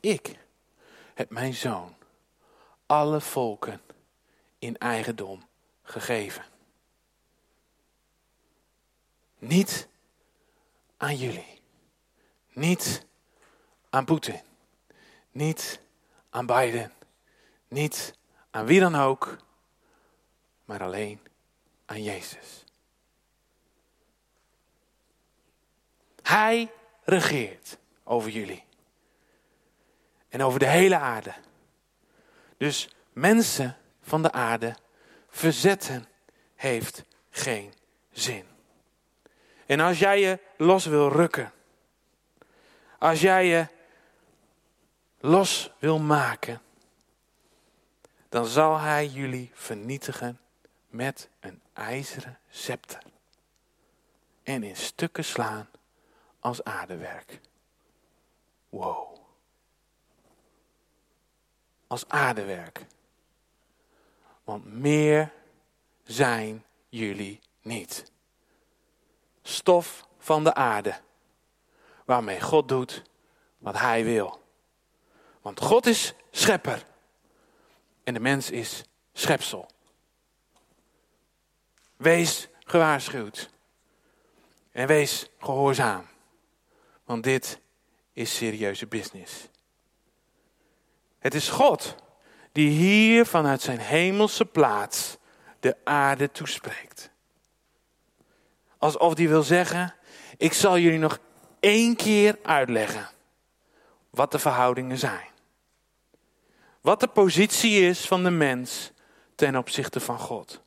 Ik 0.00 0.38
heb 1.14 1.30
mijn 1.30 1.54
zoon 1.54 1.94
alle 2.86 3.20
volken 3.20 3.80
in 4.58 4.78
eigendom 4.78 5.46
gegeven. 5.82 6.53
Niet 9.44 9.88
aan 10.96 11.16
jullie. 11.16 11.60
Niet 12.52 13.06
aan 13.90 14.04
Poetin. 14.04 14.40
Niet 15.30 15.80
aan 16.30 16.46
Biden. 16.46 16.92
Niet 17.68 18.14
aan 18.50 18.66
wie 18.66 18.80
dan 18.80 18.94
ook. 18.94 19.36
Maar 20.64 20.82
alleen 20.82 21.20
aan 21.86 22.02
Jezus. 22.02 22.64
Hij 26.22 26.72
regeert 27.02 27.78
over 28.04 28.30
jullie. 28.30 28.64
En 30.28 30.42
over 30.42 30.58
de 30.58 30.68
hele 30.68 30.98
aarde. 30.98 31.34
Dus 32.56 32.94
mensen 33.12 33.76
van 34.02 34.22
de 34.22 34.32
aarde 34.32 34.76
verzetten 35.28 36.06
heeft 36.54 37.04
geen 37.30 37.72
zin. 38.10 38.52
En 39.66 39.80
als 39.80 39.98
jij 39.98 40.20
je 40.20 40.38
los 40.56 40.86
wil 40.86 41.08
rukken, 41.08 41.52
als 42.98 43.20
jij 43.20 43.46
je 43.46 43.66
los 45.20 45.70
wil 45.78 45.98
maken, 45.98 46.62
dan 48.28 48.46
zal 48.46 48.78
hij 48.78 49.06
jullie 49.06 49.50
vernietigen 49.54 50.40
met 50.88 51.28
een 51.40 51.62
ijzeren 51.72 52.38
scepter 52.50 53.02
en 54.42 54.62
in 54.62 54.76
stukken 54.76 55.24
slaan 55.24 55.68
als 56.40 56.64
aardewerk. 56.64 57.40
Wow. 58.68 59.16
Als 61.86 62.08
aardewerk. 62.08 62.86
Want 64.44 64.64
meer 64.64 65.32
zijn 66.02 66.64
jullie 66.88 67.40
niet 67.62 68.12
stof 69.44 70.06
van 70.18 70.44
de 70.44 70.54
aarde. 70.54 70.94
Waarmee 72.04 72.40
God 72.40 72.68
doet 72.68 73.02
wat 73.58 73.78
hij 73.78 74.04
wil. 74.04 74.42
Want 75.40 75.60
God 75.60 75.86
is 75.86 76.14
schepper. 76.30 76.84
En 78.04 78.14
de 78.14 78.20
mens 78.20 78.50
is 78.50 78.84
schepsel. 79.12 79.70
Wees 81.96 82.48
gewaarschuwd. 82.64 83.50
En 84.72 84.86
wees 84.86 85.28
gehoorzaam. 85.38 86.06
Want 87.04 87.22
dit 87.22 87.60
is 88.12 88.36
serieuze 88.36 88.86
business. 88.86 89.48
Het 91.18 91.34
is 91.34 91.48
God 91.48 91.94
die 92.52 92.70
hier 92.70 93.26
vanuit 93.26 93.62
zijn 93.62 93.78
hemelse 93.78 94.44
plaats 94.44 95.16
de 95.60 95.76
aarde 95.84 96.30
toespreekt. 96.30 97.10
Alsof 98.84 99.14
die 99.14 99.28
wil 99.28 99.42
zeggen: 99.42 99.94
Ik 100.36 100.52
zal 100.52 100.78
jullie 100.78 100.98
nog 100.98 101.18
één 101.60 101.96
keer 101.96 102.38
uitleggen 102.42 103.08
wat 104.10 104.32
de 104.32 104.38
verhoudingen 104.38 104.98
zijn. 104.98 105.28
Wat 106.80 107.00
de 107.00 107.06
positie 107.06 107.80
is 107.80 108.06
van 108.06 108.24
de 108.24 108.30
mens 108.30 108.92
ten 109.34 109.56
opzichte 109.56 110.00
van 110.00 110.18
God. 110.18 110.62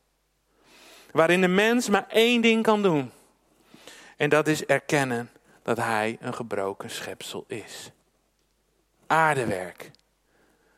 Waarin 1.12 1.42
de 1.42 1.48
mens 1.48 1.90
maar 1.90 2.06
één 2.10 2.42
ding 2.42 2.64
kan 2.64 2.82
doen. 2.82 3.12
En 4.16 4.30
dat 4.30 4.48
is 4.48 4.66
erkennen 4.66 5.30
dat 5.62 5.78
hij 5.78 6.18
een 6.20 6.34
gebroken 6.34 6.90
schepsel 6.90 7.44
is. 7.48 7.92
Aardewerk, 9.08 9.92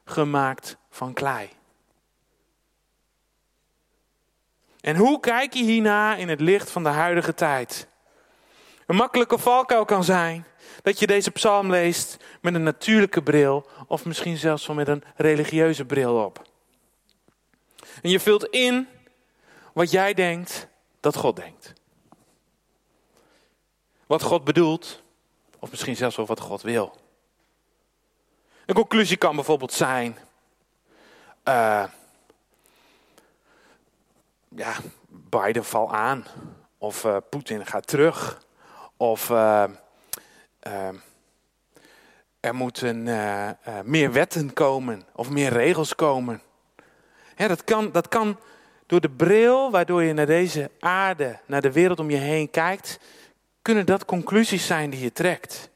gemaakt 0.05 0.77
van 0.89 1.13
klei. 1.13 1.49
En 4.81 4.95
hoe 4.95 5.19
kijk 5.19 5.53
je 5.53 5.63
hierna 5.63 6.15
in 6.15 6.29
het 6.29 6.41
licht 6.41 6.71
van 6.71 6.83
de 6.83 6.89
huidige 6.89 7.33
tijd? 7.33 7.87
Een 8.85 8.95
makkelijke 8.95 9.37
valkuil 9.37 9.85
kan 9.85 10.03
zijn 10.03 10.45
dat 10.81 10.99
je 10.99 11.07
deze 11.07 11.31
psalm 11.31 11.69
leest 11.69 12.17
met 12.41 12.53
een 12.53 12.63
natuurlijke 12.63 13.23
bril 13.23 13.69
of 13.87 14.05
misschien 14.05 14.37
zelfs 14.37 14.67
wel 14.67 14.75
met 14.75 14.87
een 14.87 15.03
religieuze 15.15 15.85
bril 15.85 16.23
op. 16.23 16.41
En 18.01 18.09
je 18.09 18.19
vult 18.19 18.45
in 18.45 18.87
wat 19.73 19.91
jij 19.91 20.13
denkt 20.13 20.67
dat 20.99 21.15
God 21.15 21.35
denkt. 21.35 21.73
Wat 24.07 24.21
God 24.21 24.43
bedoelt, 24.43 25.01
of 25.59 25.69
misschien 25.69 25.95
zelfs 25.95 26.15
wel 26.15 26.25
wat 26.25 26.39
God 26.39 26.61
wil. 26.61 26.97
Een 28.65 28.75
conclusie 28.75 29.17
kan 29.17 29.35
bijvoorbeeld 29.35 29.73
zijn: 29.73 30.17
uh, 31.47 31.83
ja, 34.59 34.75
Biden 35.07 35.65
valt 35.65 35.91
aan, 35.91 36.25
of 36.77 37.03
uh, 37.03 37.17
Poetin 37.29 37.65
gaat 37.65 37.87
terug, 37.87 38.41
of 38.97 39.29
uh, 39.29 39.63
er 42.39 42.55
moeten 42.55 43.03
meer 43.83 44.11
wetten 44.11 44.53
komen, 44.53 45.03
of 45.15 45.29
meer 45.29 45.51
regels 45.51 45.95
komen. 45.95 46.41
Ja, 47.35 47.47
dat, 47.47 47.63
kan, 47.63 47.91
dat 47.91 48.07
kan 48.07 48.39
door 48.85 49.01
de 49.01 49.09
bril 49.09 49.71
waardoor 49.71 50.03
je 50.03 50.13
naar 50.13 50.25
deze 50.25 50.71
aarde, 50.79 51.39
naar 51.45 51.61
de 51.61 51.71
wereld 51.71 51.99
om 51.99 52.09
je 52.09 52.17
heen 52.17 52.49
kijkt, 52.49 52.99
kunnen 53.61 53.85
dat 53.85 54.05
conclusies 54.05 54.65
zijn 54.65 54.89
die 54.89 54.99
je 54.99 55.11
trekt. 55.11 55.69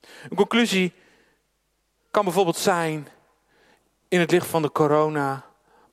Een 0.00 0.36
conclusie 0.36 0.92
kan 2.10 2.24
bijvoorbeeld 2.24 2.56
zijn, 2.56 3.08
in 4.08 4.20
het 4.20 4.30
licht 4.30 4.46
van 4.46 4.62
de 4.62 4.72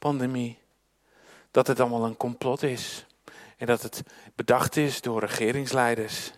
coronapandemie, 0.02 0.60
dat 1.52 1.68
het 1.68 1.80
allemaal 1.80 2.06
een 2.06 2.18
complot 2.18 2.64
is. 2.64 3.06
En 3.58 3.68
dat 3.68 3.82
het 3.82 4.04
bedacht 4.36 4.76
is 4.76 5.02
door 5.02 5.20
regeringsleiders. 5.20 6.32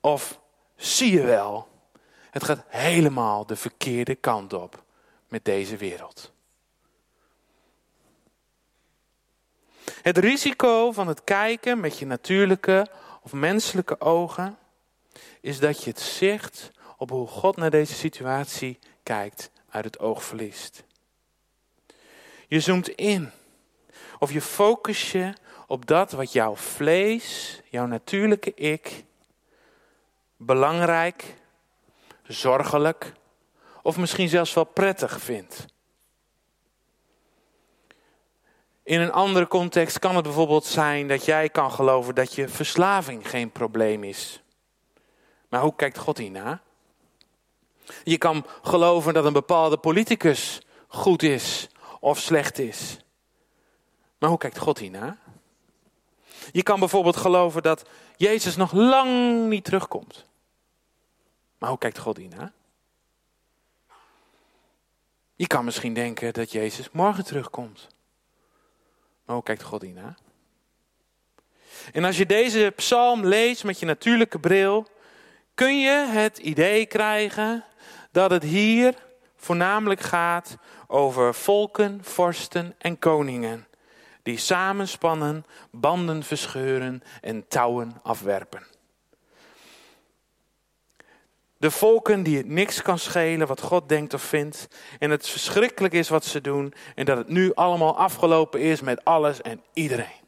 Of 0.00 0.40
zie 0.76 1.12
je 1.12 1.22
wel, 1.22 1.68
het 2.30 2.44
gaat 2.44 2.64
helemaal 2.68 3.46
de 3.46 3.56
verkeerde 3.56 4.14
kant 4.14 4.52
op 4.52 4.84
met 5.28 5.44
deze 5.44 5.76
wereld. 5.76 6.32
Het 10.02 10.18
risico 10.18 10.92
van 10.92 11.08
het 11.08 11.24
kijken 11.24 11.80
met 11.80 11.98
je 11.98 12.06
natuurlijke 12.06 12.86
of 13.22 13.32
menselijke 13.32 14.00
ogen 14.00 14.58
is 15.40 15.58
dat 15.58 15.84
je 15.84 15.90
het 15.90 16.00
zicht 16.00 16.70
op 16.96 17.10
hoe 17.10 17.26
God 17.26 17.56
naar 17.56 17.70
deze 17.70 17.94
situatie 17.94 18.78
kijkt 19.02 19.50
uit 19.68 19.84
het 19.84 19.98
oog 19.98 20.24
verliest. 20.24 20.85
Je 22.46 22.60
zoomt 22.60 22.88
in 22.88 23.30
of 24.18 24.32
je 24.32 24.40
focus 24.40 25.12
je 25.12 25.32
op 25.66 25.86
dat 25.86 26.12
wat 26.12 26.32
jouw 26.32 26.56
vlees, 26.56 27.60
jouw 27.70 27.86
natuurlijke 27.86 28.54
ik, 28.54 29.04
belangrijk, 30.36 31.34
zorgelijk 32.22 33.12
of 33.82 33.96
misschien 33.96 34.28
zelfs 34.28 34.54
wel 34.54 34.64
prettig 34.64 35.20
vindt. 35.20 35.66
In 38.82 39.00
een 39.00 39.12
andere 39.12 39.46
context 39.46 39.98
kan 39.98 40.14
het 40.14 40.24
bijvoorbeeld 40.24 40.64
zijn 40.64 41.08
dat 41.08 41.24
jij 41.24 41.48
kan 41.48 41.72
geloven 41.72 42.14
dat 42.14 42.34
je 42.34 42.48
verslaving 42.48 43.30
geen 43.30 43.50
probleem 43.50 44.04
is. 44.04 44.42
Maar 45.48 45.60
hoe 45.60 45.76
kijkt 45.76 45.98
God 45.98 46.18
hierna? 46.18 46.60
Je 48.04 48.18
kan 48.18 48.46
geloven 48.62 49.14
dat 49.14 49.24
een 49.24 49.32
bepaalde 49.32 49.76
politicus 49.76 50.60
goed 50.88 51.22
is 51.22 51.68
of 52.00 52.18
slecht 52.18 52.58
is. 52.58 52.96
Maar 54.18 54.28
hoe 54.28 54.38
kijkt 54.38 54.58
God 54.58 54.78
hierna? 54.78 55.18
Je 56.52 56.62
kan 56.62 56.78
bijvoorbeeld 56.78 57.16
geloven 57.16 57.62
dat 57.62 57.88
Jezus 58.16 58.56
nog 58.56 58.72
lang 58.72 59.42
niet 59.48 59.64
terugkomt. 59.64 60.26
Maar 61.58 61.68
hoe 61.68 61.78
kijkt 61.78 61.98
God 61.98 62.16
hierna? 62.16 62.52
Je 65.34 65.46
kan 65.46 65.64
misschien 65.64 65.94
denken 65.94 66.32
dat 66.32 66.52
Jezus 66.52 66.90
morgen 66.90 67.24
terugkomt. 67.24 67.86
Maar 69.24 69.34
hoe 69.34 69.44
kijkt 69.44 69.62
God 69.62 69.82
hierna? 69.82 70.16
En 71.92 72.04
als 72.04 72.16
je 72.16 72.26
deze 72.26 72.72
psalm 72.76 73.26
leest 73.26 73.64
met 73.64 73.78
je 73.78 73.86
natuurlijke 73.86 74.38
bril, 74.38 74.86
kun 75.54 75.80
je 75.80 76.06
het 76.08 76.38
idee 76.38 76.86
krijgen 76.86 77.64
dat 78.10 78.30
het 78.30 78.42
hier 78.42 79.05
voornamelijk 79.36 80.00
gaat 80.00 80.56
over 80.86 81.34
volken, 81.34 82.00
vorsten 82.02 82.74
en 82.78 82.98
koningen, 82.98 83.66
die 84.22 84.38
samenspannen, 84.38 85.46
banden 85.70 86.22
verscheuren 86.22 87.02
en 87.20 87.48
touwen 87.48 88.00
afwerpen. 88.02 88.66
De 91.58 91.70
volken 91.70 92.22
die 92.22 92.36
het 92.36 92.48
niks 92.48 92.82
kan 92.82 92.98
schelen 92.98 93.46
wat 93.46 93.60
God 93.60 93.88
denkt 93.88 94.14
of 94.14 94.22
vindt. 94.22 94.68
En 94.98 95.10
het 95.10 95.28
verschrikkelijk 95.28 95.94
is 95.94 96.08
wat 96.08 96.24
ze 96.24 96.40
doen. 96.40 96.74
En 96.94 97.04
dat 97.04 97.16
het 97.16 97.28
nu 97.28 97.54
allemaal 97.54 97.96
afgelopen 97.96 98.60
is 98.60 98.80
met 98.80 99.04
alles 99.04 99.42
en 99.42 99.62
iedereen. 99.72 100.24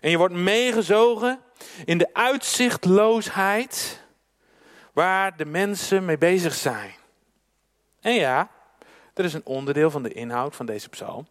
En 0.00 0.10
je 0.10 0.18
wordt 0.18 0.34
meegezogen 0.34 1.40
in 1.84 1.98
de 1.98 2.08
uitzichtloosheid 2.12 4.04
waar 4.96 5.36
de 5.36 5.44
mensen 5.44 6.04
mee 6.04 6.18
bezig 6.18 6.54
zijn. 6.54 6.94
En 8.00 8.12
ja, 8.12 8.50
dat 9.12 9.24
is 9.24 9.34
een 9.34 9.46
onderdeel 9.46 9.90
van 9.90 10.02
de 10.02 10.12
inhoud 10.12 10.56
van 10.56 10.66
deze 10.66 10.88
psalm. 10.88 11.26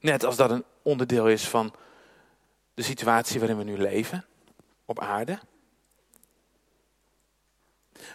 Net 0.00 0.24
als 0.24 0.36
dat 0.36 0.50
een 0.50 0.64
onderdeel 0.82 1.28
is 1.28 1.48
van 1.48 1.74
de 2.74 2.82
situatie 2.82 3.38
waarin 3.38 3.58
we 3.58 3.64
nu 3.64 3.78
leven 3.78 4.24
op 4.84 5.00
aarde. 5.00 5.38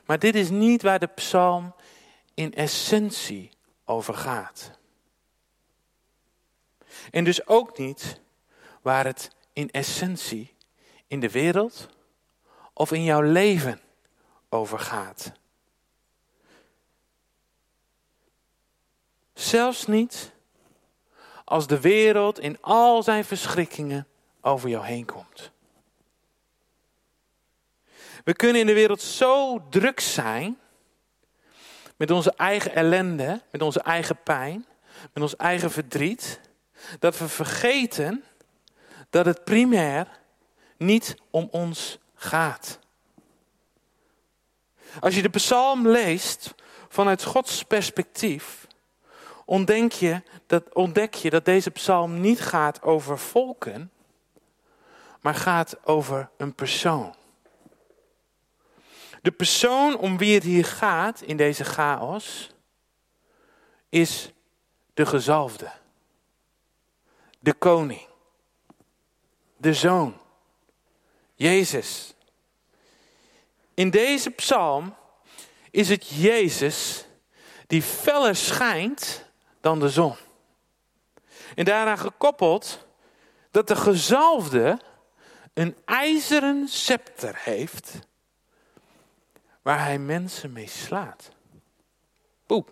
Maar 0.06 0.20
dit 0.20 0.36
is 0.36 0.50
niet 0.50 0.82
waar 0.82 1.00
de 1.00 1.08
psalm 1.08 1.76
in 2.34 2.54
essentie 2.54 3.52
over 3.86 4.14
gaat. 4.14 4.72
En 7.12 7.24
dus 7.24 7.48
ook 7.48 7.78
niet 7.78 8.22
waar 8.82 9.06
het 9.06 9.32
in 9.54 9.70
essentie 9.70 10.56
in 11.08 11.20
de 11.20 11.32
wereld 11.32 11.98
of 12.80 12.92
in 12.92 13.04
jouw 13.04 13.22
leven 13.22 13.80
over 14.50 14.80
gaat. 14.80 15.32
Zelfs 19.34 19.86
niet 19.86 20.32
als 21.46 21.68
de 21.68 21.80
wereld 21.80 22.40
in 22.40 22.58
al 22.62 23.04
zijn 23.04 23.26
verschrikkingen 23.26 24.08
over 24.42 24.70
jou 24.70 24.86
heen 24.86 25.06
komt. 25.06 25.52
We 28.24 28.34
kunnen 28.34 28.62
in 28.62 28.68
de 28.68 28.74
wereld 28.74 29.02
zo 29.02 29.64
druk 29.70 30.00
zijn 30.00 30.60
met 31.98 32.12
onze 32.12 32.34
eigen 32.34 32.74
ellende, 32.74 33.42
met 33.52 33.62
onze 33.62 33.82
eigen 33.82 34.24
pijn, 34.24 34.66
met 35.14 35.24
ons 35.24 35.36
eigen 35.36 35.72
verdriet, 35.72 36.40
dat 37.00 37.18
we 37.18 37.28
vergeten 37.28 38.24
dat 39.10 39.26
het 39.26 39.44
primair 39.44 40.20
niet 40.78 41.16
om 41.30 41.48
ons 41.52 42.00
gaat. 42.20 42.80
Als 45.00 45.16
je 45.16 45.22
de 45.22 45.30
psalm 45.30 45.88
leest 45.88 46.54
vanuit 46.90 47.24
Gods 47.24 47.64
perspectief, 47.64 48.68
ontdek 49.46 49.92
je 49.92 50.22
dat, 50.46 50.74
ontdek 50.74 51.14
je 51.14 51.30
dat 51.30 51.46
deze 51.46 51.72
psalm 51.72 52.22
niet 52.22 52.42
gaat 52.42 52.82
over 52.82 53.20
volken, 53.20 53.92
maar 55.22 55.36
gaat 55.36 55.86
over 55.86 56.30
een 56.38 56.56
persoon. 56.56 57.16
De 59.22 59.32
persoon 59.32 59.98
om 59.98 60.18
wie 60.18 60.34
het 60.34 60.44
hier 60.44 60.66
gaat 60.66 61.22
in 61.22 61.38
deze 61.38 61.64
chaos 61.64 62.52
is 63.90 64.32
de 64.94 65.06
gezalfde, 65.06 65.72
de 67.40 67.54
koning, 67.54 68.08
de 69.58 69.74
zoon, 69.74 70.20
Jezus. 71.40 72.14
In 73.74 73.90
deze 73.90 74.30
psalm 74.30 74.96
is 75.72 75.90
het 75.90 76.08
Jezus 76.08 77.06
die 77.68 77.82
feller 77.82 78.36
schijnt 78.36 79.26
dan 79.62 79.80
de 79.80 79.90
zon. 79.90 80.16
En 81.56 81.66
daaraan 81.66 81.98
gekoppeld 81.98 82.88
dat 83.52 83.68
de 83.68 83.76
gezalfde 83.76 84.80
een 85.54 85.78
ijzeren 85.86 86.68
scepter 86.68 87.40
heeft 87.44 88.00
waar 89.62 89.80
hij 89.80 90.00
mensen 90.00 90.52
mee 90.52 90.68
slaat. 90.68 91.30
Poeh. 92.46 92.68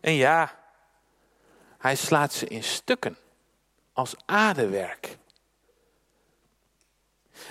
En 0.00 0.12
ja, 0.12 0.58
hij 1.78 1.96
slaat 1.96 2.32
ze 2.32 2.46
in 2.46 2.64
stukken 2.64 3.16
als 3.92 4.14
aardewerk. 4.24 5.18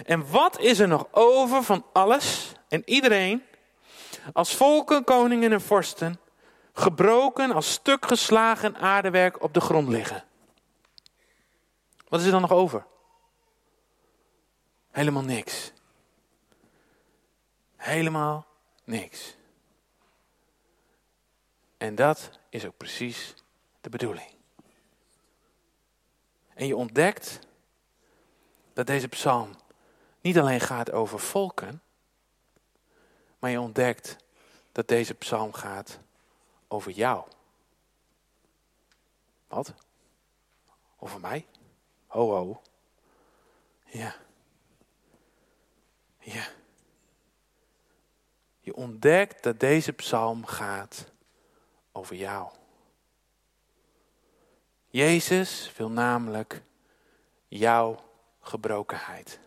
En 0.05 0.29
wat 0.31 0.59
is 0.59 0.79
er 0.79 0.87
nog 0.87 1.07
over 1.11 1.63
van 1.63 1.85
alles 1.93 2.51
en 2.67 2.81
iedereen 2.85 3.43
als 4.33 4.55
volken, 4.55 5.03
koningen 5.03 5.51
en 5.51 5.61
vorsten 5.61 6.19
gebroken 6.73 7.51
als 7.51 7.71
stuk 7.71 8.05
geslagen 8.05 8.75
aardewerk 8.75 9.43
op 9.43 9.53
de 9.53 9.61
grond 9.61 9.87
liggen? 9.87 10.23
Wat 12.07 12.19
is 12.19 12.25
er 12.25 12.31
dan 12.31 12.41
nog 12.41 12.51
over? 12.51 12.85
Helemaal 14.91 15.23
niks. 15.23 15.71
Helemaal 17.75 18.45
niks. 18.83 19.35
En 21.77 21.95
dat 21.95 22.29
is 22.49 22.65
ook 22.65 22.77
precies 22.77 23.33
de 23.81 23.89
bedoeling. 23.89 24.29
En 26.53 26.67
je 26.67 26.75
ontdekt 26.75 27.39
dat 28.73 28.87
deze 28.87 29.07
psalm 29.07 29.55
niet 30.25 30.37
alleen 30.37 30.59
gaat 30.59 30.91
over 30.91 31.19
volken, 31.19 31.81
maar 33.39 33.49
je 33.49 33.59
ontdekt 33.59 34.15
dat 34.71 34.87
deze 34.87 35.13
psalm 35.13 35.53
gaat 35.53 35.99
over 36.67 36.91
jou. 36.91 37.27
Wat? 39.47 39.73
Over 40.97 41.19
mij? 41.19 41.45
Ho, 42.07 42.29
ho. 42.29 42.61
Ja. 43.85 44.15
Ja. 46.19 46.47
Je 48.59 48.75
ontdekt 48.75 49.43
dat 49.43 49.59
deze 49.59 49.93
psalm 49.93 50.45
gaat 50.45 51.11
over 51.91 52.15
jou. 52.15 52.49
Jezus 54.87 55.73
wil 55.75 55.89
namelijk 55.89 56.61
jouw 57.47 57.99
gebrokenheid. 58.39 59.39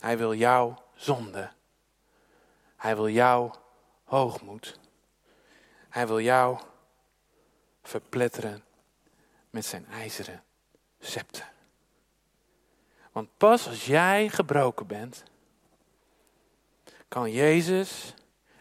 Hij 0.00 0.18
wil 0.18 0.34
jouw 0.34 0.84
zonde. 0.94 1.50
Hij 2.76 2.96
wil 2.96 3.08
jouw 3.08 3.52
hoogmoed. 4.04 4.78
Hij 5.88 6.06
wil 6.06 6.20
jou 6.20 6.58
verpletteren 7.82 8.64
met 9.50 9.64
zijn 9.64 9.86
ijzeren 9.86 10.44
scepter. 10.98 11.52
Want 13.12 13.36
pas 13.36 13.68
als 13.68 13.86
jij 13.86 14.28
gebroken 14.28 14.86
bent, 14.86 15.22
kan 17.08 17.30
Jezus 17.30 18.14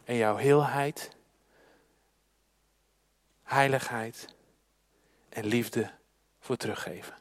en 0.04 0.15
jouw 0.15 0.36
heelheid, 0.36 1.10
heiligheid 3.43 4.28
en 5.30 5.45
liefde 5.45 5.91
voor 6.39 6.56
teruggeven. 6.56 7.18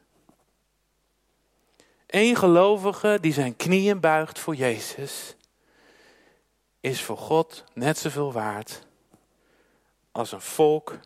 Eén 2.09 2.37
gelovige 2.37 3.19
die 3.21 3.33
zijn 3.33 3.57
knieën 3.57 4.01
buigt 4.01 4.39
voor 4.39 4.55
Jezus, 4.55 5.37
is 6.81 7.03
voor 7.03 7.19
God 7.19 7.65
net 7.75 7.99
zoveel 7.99 8.33
waard 8.33 8.87
als 10.13 10.33
een 10.33 10.41
volk 10.41 10.99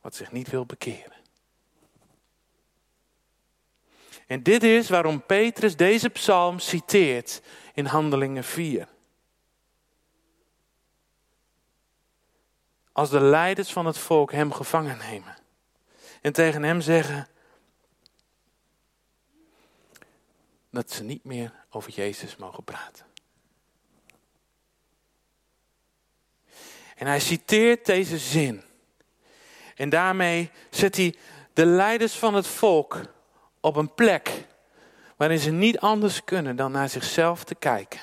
wat 0.00 0.14
zich 0.14 0.32
niet 0.32 0.50
wil 0.50 0.66
bekeren. 0.66 1.18
En 4.26 4.42
dit 4.42 4.62
is 4.62 4.88
waarom 4.88 5.26
Petrus 5.26 5.76
deze 5.76 6.08
psalm 6.08 6.58
citeert 6.58 7.42
in 7.74 7.86
Handelingen 7.86 8.44
4. 8.44 8.88
Als 12.92 13.10
de 13.10 13.20
leiders 13.20 13.72
van 13.72 13.86
het 13.86 13.98
volk 13.98 14.32
hem 14.32 14.52
gevangen 14.52 14.98
nemen 14.98 15.36
en 16.20 16.32
tegen 16.32 16.62
hem 16.62 16.80
zeggen 16.80 17.28
dat 20.70 20.90
ze 20.90 21.02
niet 21.02 21.24
meer 21.24 21.52
over 21.70 21.90
Jezus 21.90 22.36
mogen 22.36 22.64
praten. 22.64 23.06
En 26.96 27.06
hij 27.06 27.20
citeert 27.20 27.86
deze 27.86 28.18
zin. 28.18 28.62
En 29.74 29.88
daarmee 29.88 30.50
zet 30.70 30.96
hij 30.96 31.14
de 31.52 31.66
leiders 31.66 32.14
van 32.14 32.34
het 32.34 32.46
volk 32.46 33.00
op 33.60 33.76
een 33.76 33.94
plek 33.94 34.46
waarin 35.16 35.38
ze 35.38 35.50
niet 35.50 35.78
anders 35.78 36.24
kunnen 36.24 36.56
dan 36.56 36.72
naar 36.72 36.88
zichzelf 36.88 37.44
te 37.44 37.54
kijken. 37.54 38.00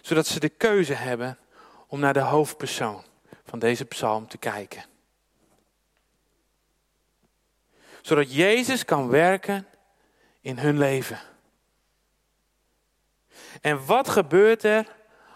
Zodat 0.00 0.26
ze 0.26 0.40
de 0.40 0.48
keuze 0.48 0.94
hebben 0.94 1.38
om 1.86 2.00
naar 2.00 2.12
de 2.12 2.20
hoofdpersoon 2.20 3.04
van 3.44 3.58
deze 3.58 3.84
psalm 3.84 4.28
te 4.28 4.38
kijken. 4.38 4.84
Zodat 8.02 8.34
Jezus 8.34 8.84
kan 8.84 9.08
werken 9.08 9.66
in 10.46 10.58
hun 10.58 10.78
leven. 10.78 11.18
En 13.60 13.86
wat 13.86 14.08
gebeurt 14.08 14.62
er 14.62 14.86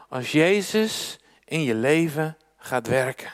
als 0.08 0.32
Jezus 0.32 1.18
in 1.44 1.62
je 1.62 1.74
leven 1.74 2.36
gaat 2.56 2.86
werken? 2.86 3.32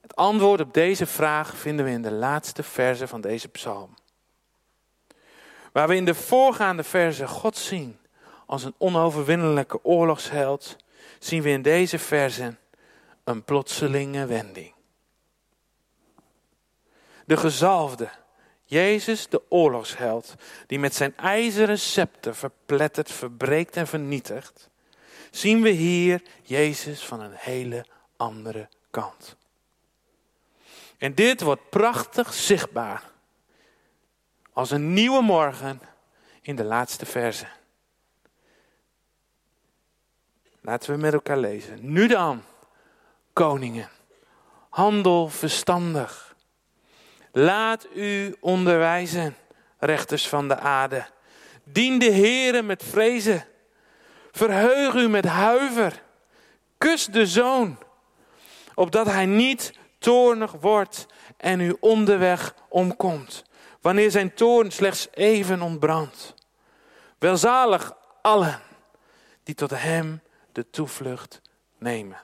Het 0.00 0.16
antwoord 0.16 0.60
op 0.60 0.74
deze 0.74 1.06
vraag 1.06 1.56
vinden 1.56 1.84
we 1.84 1.90
in 1.90 2.02
de 2.02 2.10
laatste 2.10 2.62
verse 2.62 3.08
van 3.08 3.20
deze 3.20 3.48
psalm. 3.48 3.94
Waar 5.72 5.88
we 5.88 5.96
in 5.96 6.04
de 6.04 6.14
voorgaande 6.14 6.84
verse 6.84 7.28
God 7.28 7.56
zien 7.56 7.98
als 8.46 8.64
een 8.64 8.74
onoverwinnelijke 8.78 9.84
oorlogsheld, 9.84 10.76
zien 11.18 11.42
we 11.42 11.50
in 11.50 11.62
deze 11.62 11.98
verse 11.98 12.56
een 13.24 13.44
plotselinge 13.44 14.26
wending. 14.26 14.74
De 17.26 17.36
gezalfde, 17.36 18.10
Jezus 18.64 19.28
de 19.28 19.42
oorlogsheld, 19.48 20.34
die 20.66 20.78
met 20.78 20.94
zijn 20.94 21.16
ijzeren 21.16 21.78
scepter 21.78 22.34
verplettert, 22.34 23.12
verbreekt 23.12 23.76
en 23.76 23.86
vernietigt, 23.86 24.68
zien 25.30 25.62
we 25.62 25.68
hier 25.68 26.22
Jezus 26.42 27.04
van 27.04 27.20
een 27.20 27.34
hele 27.34 27.86
andere 28.16 28.68
kant. 28.90 29.36
En 30.98 31.14
dit 31.14 31.40
wordt 31.40 31.70
prachtig 31.70 32.34
zichtbaar 32.34 33.02
als 34.52 34.70
een 34.70 34.92
nieuwe 34.92 35.22
morgen 35.22 35.80
in 36.40 36.56
de 36.56 36.64
laatste 36.64 37.06
verse. 37.06 37.46
Laten 40.60 40.94
we 40.94 41.00
met 41.00 41.12
elkaar 41.12 41.38
lezen. 41.38 41.92
Nu 41.92 42.06
dan, 42.06 42.42
koningen, 43.32 43.90
handel 44.68 45.28
verstandig. 45.28 46.23
Laat 47.36 47.86
u 47.94 48.36
onderwijzen, 48.40 49.36
rechters 49.78 50.28
van 50.28 50.48
de 50.48 50.58
aarde. 50.58 51.06
Dien 51.64 51.98
de 51.98 52.12
Heere 52.12 52.62
met 52.62 52.82
vrezen. 52.82 53.46
Verheug 54.32 54.94
u 54.94 55.08
met 55.08 55.24
huiver. 55.24 56.02
Kus 56.78 57.06
de 57.06 57.26
zoon, 57.26 57.78
opdat 58.74 59.06
hij 59.06 59.26
niet 59.26 59.72
toornig 59.98 60.52
wordt 60.52 61.06
en 61.36 61.60
u 61.60 61.76
onderweg 61.80 62.54
omkomt, 62.68 63.44
wanneer 63.80 64.10
zijn 64.10 64.34
toorn 64.34 64.70
slechts 64.70 65.08
even 65.10 65.62
ontbrandt. 65.62 66.34
Welzalig 67.18 67.96
allen 68.22 68.60
die 69.42 69.54
tot 69.54 69.70
hem 69.70 70.22
de 70.52 70.70
toevlucht 70.70 71.40
nemen. 71.78 72.22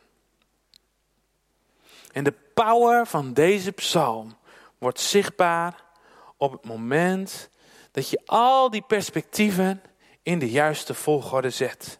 En 2.12 2.24
de 2.24 2.34
power 2.54 3.06
van 3.06 3.32
deze 3.32 3.72
psalm 3.72 4.38
wordt 4.80 5.00
zichtbaar 5.00 5.84
op 6.36 6.52
het 6.52 6.64
moment 6.64 7.48
dat 7.90 8.08
je 8.08 8.20
al 8.26 8.70
die 8.70 8.82
perspectieven 8.82 9.82
in 10.22 10.38
de 10.38 10.50
juiste 10.50 10.94
volgorde 10.94 11.50
zet. 11.50 11.98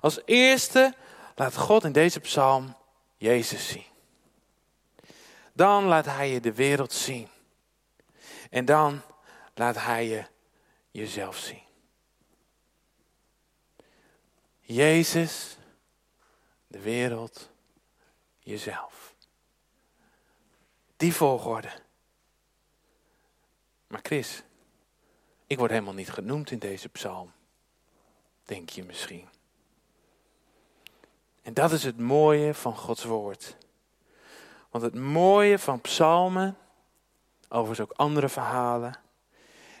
Als 0.00 0.20
eerste 0.24 0.94
laat 1.34 1.56
God 1.56 1.84
in 1.84 1.92
deze 1.92 2.20
psalm 2.20 2.76
Jezus 3.16 3.68
zien. 3.68 3.84
Dan 5.52 5.84
laat 5.84 6.04
hij 6.04 6.30
je 6.30 6.40
de 6.40 6.54
wereld 6.54 6.92
zien. 6.92 7.28
En 8.50 8.64
dan 8.64 9.02
laat 9.54 9.76
hij 9.76 10.08
je 10.08 10.24
jezelf 10.90 11.36
zien. 11.36 11.62
Jezus, 14.60 15.56
de 16.66 16.80
wereld, 16.80 17.50
jezelf. 18.38 18.99
Die 21.00 21.14
volgorde. 21.14 21.70
Maar 23.86 24.00
Chris, 24.02 24.42
ik 25.46 25.58
word 25.58 25.70
helemaal 25.70 25.94
niet 25.94 26.10
genoemd 26.10 26.50
in 26.50 26.58
deze 26.58 26.88
psalm. 26.88 27.32
Denk 28.44 28.68
je 28.68 28.84
misschien. 28.84 29.28
En 31.42 31.54
dat 31.54 31.72
is 31.72 31.84
het 31.84 31.98
mooie 31.98 32.54
van 32.54 32.76
Gods 32.76 33.04
woord. 33.04 33.56
Want 34.70 34.84
het 34.84 34.94
mooie 34.94 35.58
van 35.58 35.80
psalmen, 35.80 36.56
overigens 37.48 37.90
ook 37.90 37.96
andere 37.96 38.28
verhalen, 38.28 38.94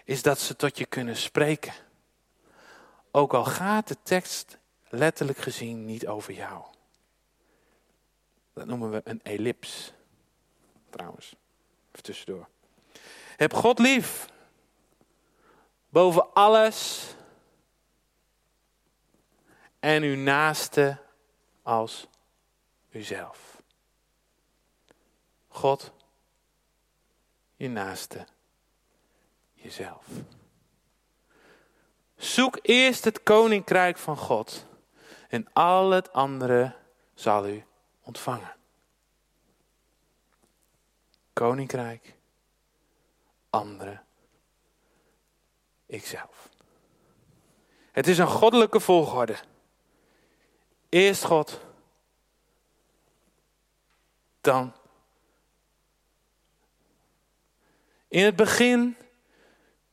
is 0.04 0.22
dat 0.22 0.38
ze 0.38 0.56
tot 0.56 0.78
je 0.78 0.86
kunnen 0.86 1.16
spreken. 1.16 1.74
Ook 3.10 3.34
al 3.34 3.44
gaat 3.44 3.88
de 3.88 3.96
tekst 4.02 4.58
letterlijk 4.88 5.38
gezien 5.38 5.84
niet 5.84 6.06
over 6.06 6.32
jou. 6.32 6.64
Dat 8.52 8.66
noemen 8.66 8.90
we 8.90 9.00
een 9.04 9.22
ellips. 9.22 9.92
Trouwens, 10.90 11.34
even 11.88 12.02
tussendoor. 12.02 12.48
Heb 13.36 13.54
God 13.54 13.78
lief. 13.78 14.26
Boven 15.88 16.32
alles. 16.32 17.08
En 19.78 20.02
uw 20.02 20.16
naaste 20.16 20.98
als 21.62 22.06
uzelf. 22.90 23.62
God, 25.48 25.92
je 27.56 27.68
naaste, 27.68 28.26
jezelf. 29.52 30.06
Zoek 32.16 32.58
eerst 32.62 33.04
het 33.04 33.22
koninkrijk 33.22 33.98
van 33.98 34.16
God 34.16 34.66
en 35.28 35.52
al 35.52 35.90
het 35.90 36.12
andere 36.12 36.74
zal 37.14 37.48
u 37.48 37.64
ontvangen. 38.02 38.54
Koninkrijk, 41.40 42.14
andere, 43.50 44.00
ikzelf. 45.86 46.48
Het 47.92 48.06
is 48.06 48.18
een 48.18 48.26
goddelijke 48.26 48.80
volgorde. 48.80 49.36
Eerst 50.88 51.24
God, 51.24 51.60
dan. 54.40 54.72
In 58.08 58.24
het 58.24 58.36
begin 58.36 58.96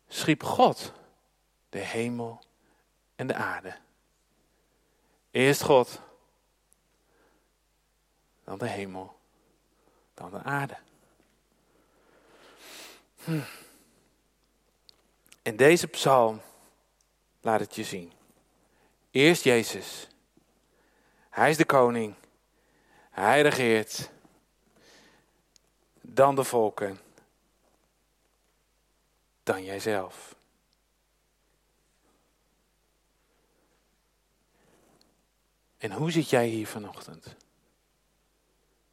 schiep 0.08 0.44
God 0.44 0.94
de 1.70 1.80
hemel 1.80 2.44
en 3.16 3.28
de 3.28 3.36
aarde. 3.36 3.78
Eerst 5.32 5.64
God, 5.64 6.02
dan 8.44 8.58
de 8.58 8.68
hemel, 8.68 9.20
dan 10.14 10.30
de 10.32 10.44
aarde. 10.44 10.78
In 15.42 15.56
deze 15.56 15.88
psalm 15.88 16.42
laat 17.42 17.60
het 17.60 17.76
je 17.76 17.84
zien. 17.84 18.12
Eerst 19.12 19.44
Jezus. 19.44 20.08
Hij 21.30 21.50
is 21.50 21.58
de 21.58 21.66
koning. 21.66 22.16
Hij 23.10 23.42
regeert. 23.42 24.10
Dan 26.02 26.36
de 26.36 26.44
volken. 26.44 27.00
Dan 29.44 29.64
jijzelf. 29.64 30.36
En 35.78 35.92
hoe 35.92 36.12
zit 36.12 36.30
jij 36.30 36.48
hier 36.48 36.68
vanochtend? 36.68 37.36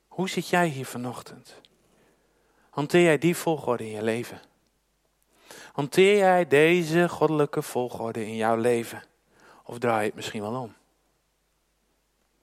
Hoe 0.09 0.29
zit 0.29 0.49
jij 0.49 0.68
hier 0.68 0.87
vanochtend? 0.87 1.61
Hanteer 2.75 3.03
jij 3.03 3.19
die 3.19 3.37
volgorde 3.37 3.85
in 3.85 3.91
je 3.91 4.03
leven? 4.03 4.41
Hanteer 5.73 6.17
jij 6.17 6.49
deze 6.49 7.09
goddelijke 7.09 7.63
volgorde 7.63 8.27
in 8.27 8.37
jouw 8.37 8.57
leven? 8.57 9.03
Of 9.65 9.79
draai 9.79 10.01
je 10.01 10.07
het 10.07 10.15
misschien 10.15 10.41
wel 10.41 10.61
om? 10.61 10.75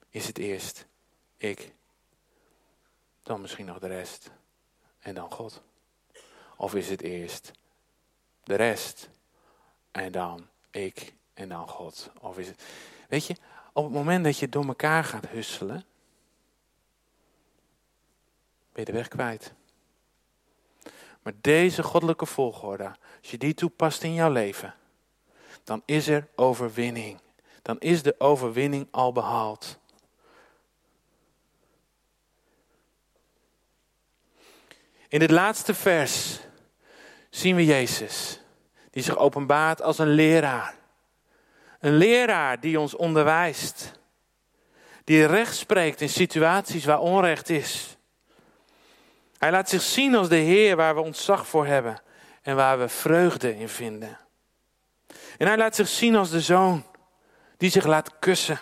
Is 0.09 0.27
het 0.27 0.37
eerst 0.37 0.85
ik, 1.37 1.73
dan 3.23 3.41
misschien 3.41 3.65
nog 3.65 3.79
de 3.79 3.87
rest 3.87 4.31
en 4.99 5.15
dan 5.15 5.31
God? 5.31 5.61
Of 6.55 6.75
is 6.75 6.89
het 6.89 7.01
eerst 7.01 7.51
de 8.43 8.55
rest 8.55 9.09
en 9.91 10.11
dan 10.11 10.47
ik 10.69 11.13
en 11.33 11.49
dan 11.49 11.67
God? 11.67 12.11
Of 12.19 12.37
is 12.37 12.47
het, 12.47 12.63
weet 13.09 13.25
je, 13.25 13.35
op 13.73 13.83
het 13.83 13.93
moment 13.93 14.23
dat 14.23 14.37
je 14.37 14.49
door 14.49 14.65
elkaar 14.65 15.03
gaat 15.03 15.27
husselen, 15.27 15.85
ben 18.71 18.85
je 18.85 18.85
de 18.85 18.91
weg 18.91 19.07
kwijt. 19.07 19.53
Maar 21.21 21.33
deze 21.41 21.83
goddelijke 21.83 22.25
volgorde, 22.25 22.95
als 23.21 23.31
je 23.31 23.37
die 23.37 23.53
toepast 23.53 24.03
in 24.03 24.13
jouw 24.13 24.31
leven, 24.31 24.75
dan 25.63 25.81
is 25.85 26.07
er 26.07 26.27
overwinning. 26.35 27.19
Dan 27.61 27.79
is 27.79 28.03
de 28.03 28.15
overwinning 28.17 28.87
al 28.91 29.11
behaald. 29.11 29.79
In 35.07 35.21
het 35.21 35.31
laatste 35.31 35.73
vers 35.73 36.39
zien 37.29 37.55
we 37.55 37.65
Jezus, 37.65 38.41
die 38.89 39.03
zich 39.03 39.17
openbaart 39.17 39.81
als 39.81 39.97
een 39.97 40.13
leraar. 40.13 40.75
Een 41.79 41.97
leraar 41.97 42.59
die 42.59 42.79
ons 42.79 42.95
onderwijst. 42.95 43.91
Die 45.03 45.25
recht 45.25 45.55
spreekt 45.55 46.01
in 46.01 46.09
situaties 46.09 46.85
waar 46.85 46.99
onrecht 46.99 47.49
is. 47.49 47.97
Hij 49.41 49.51
laat 49.51 49.69
zich 49.69 49.81
zien 49.81 50.15
als 50.15 50.29
de 50.29 50.35
Heer 50.35 50.75
waar 50.75 50.95
we 50.95 51.01
ontzag 51.01 51.47
voor 51.47 51.65
hebben 51.65 52.01
en 52.41 52.55
waar 52.55 52.79
we 52.79 52.87
vreugde 52.87 53.57
in 53.57 53.69
vinden. 53.69 54.19
En 55.37 55.47
hij 55.47 55.57
laat 55.57 55.75
zich 55.75 55.87
zien 55.87 56.15
als 56.15 56.29
de 56.29 56.41
zoon 56.41 56.85
die 57.57 57.69
zich 57.69 57.85
laat 57.85 58.19
kussen 58.19 58.59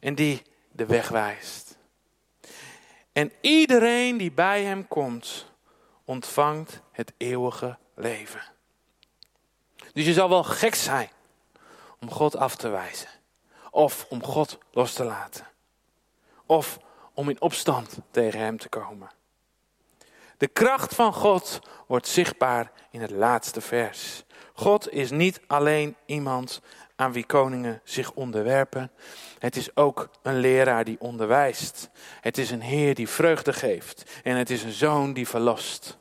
en 0.00 0.14
die 0.14 0.42
de 0.72 0.86
weg 0.86 1.08
wijst. 1.08 1.78
En 3.12 3.32
iedereen 3.40 4.16
die 4.16 4.32
bij 4.32 4.62
hem 4.62 4.88
komt, 4.88 5.52
ontvangt 6.04 6.80
het 6.92 7.12
eeuwige 7.16 7.78
leven. 7.94 8.42
Dus 9.92 10.04
je 10.04 10.12
zal 10.12 10.28
wel 10.28 10.44
gek 10.44 10.74
zijn 10.74 11.10
om 12.00 12.10
God 12.10 12.36
af 12.36 12.56
te 12.56 12.68
wijzen. 12.68 13.08
Of 13.70 14.06
om 14.08 14.24
God 14.24 14.58
los 14.70 14.92
te 14.92 15.04
laten. 15.04 15.46
Of 16.46 16.78
om 17.12 17.28
in 17.28 17.40
opstand 17.40 17.98
tegen 18.10 18.40
Hem 18.40 18.58
te 18.58 18.68
komen. 18.68 19.10
De 20.44 20.50
kracht 20.50 20.94
van 20.94 21.12
God 21.12 21.60
wordt 21.86 22.08
zichtbaar 22.08 22.72
in 22.90 23.00
het 23.00 23.10
laatste 23.10 23.60
vers. 23.60 24.24
God 24.52 24.92
is 24.92 25.10
niet 25.10 25.40
alleen 25.46 25.96
iemand 26.06 26.60
aan 26.96 27.12
wie 27.12 27.24
koningen 27.24 27.80
zich 27.84 28.12
onderwerpen. 28.12 28.90
Het 29.38 29.56
is 29.56 29.76
ook 29.76 30.08
een 30.22 30.38
leraar 30.38 30.84
die 30.84 31.00
onderwijst. 31.00 31.90
Het 32.20 32.38
is 32.38 32.50
een 32.50 32.60
Heer 32.60 32.94
die 32.94 33.08
vreugde 33.08 33.52
geeft. 33.52 34.20
En 34.22 34.36
het 34.36 34.50
is 34.50 34.62
een 34.62 34.72
zoon 34.72 35.12
die 35.12 35.28
verlost. 35.28 35.98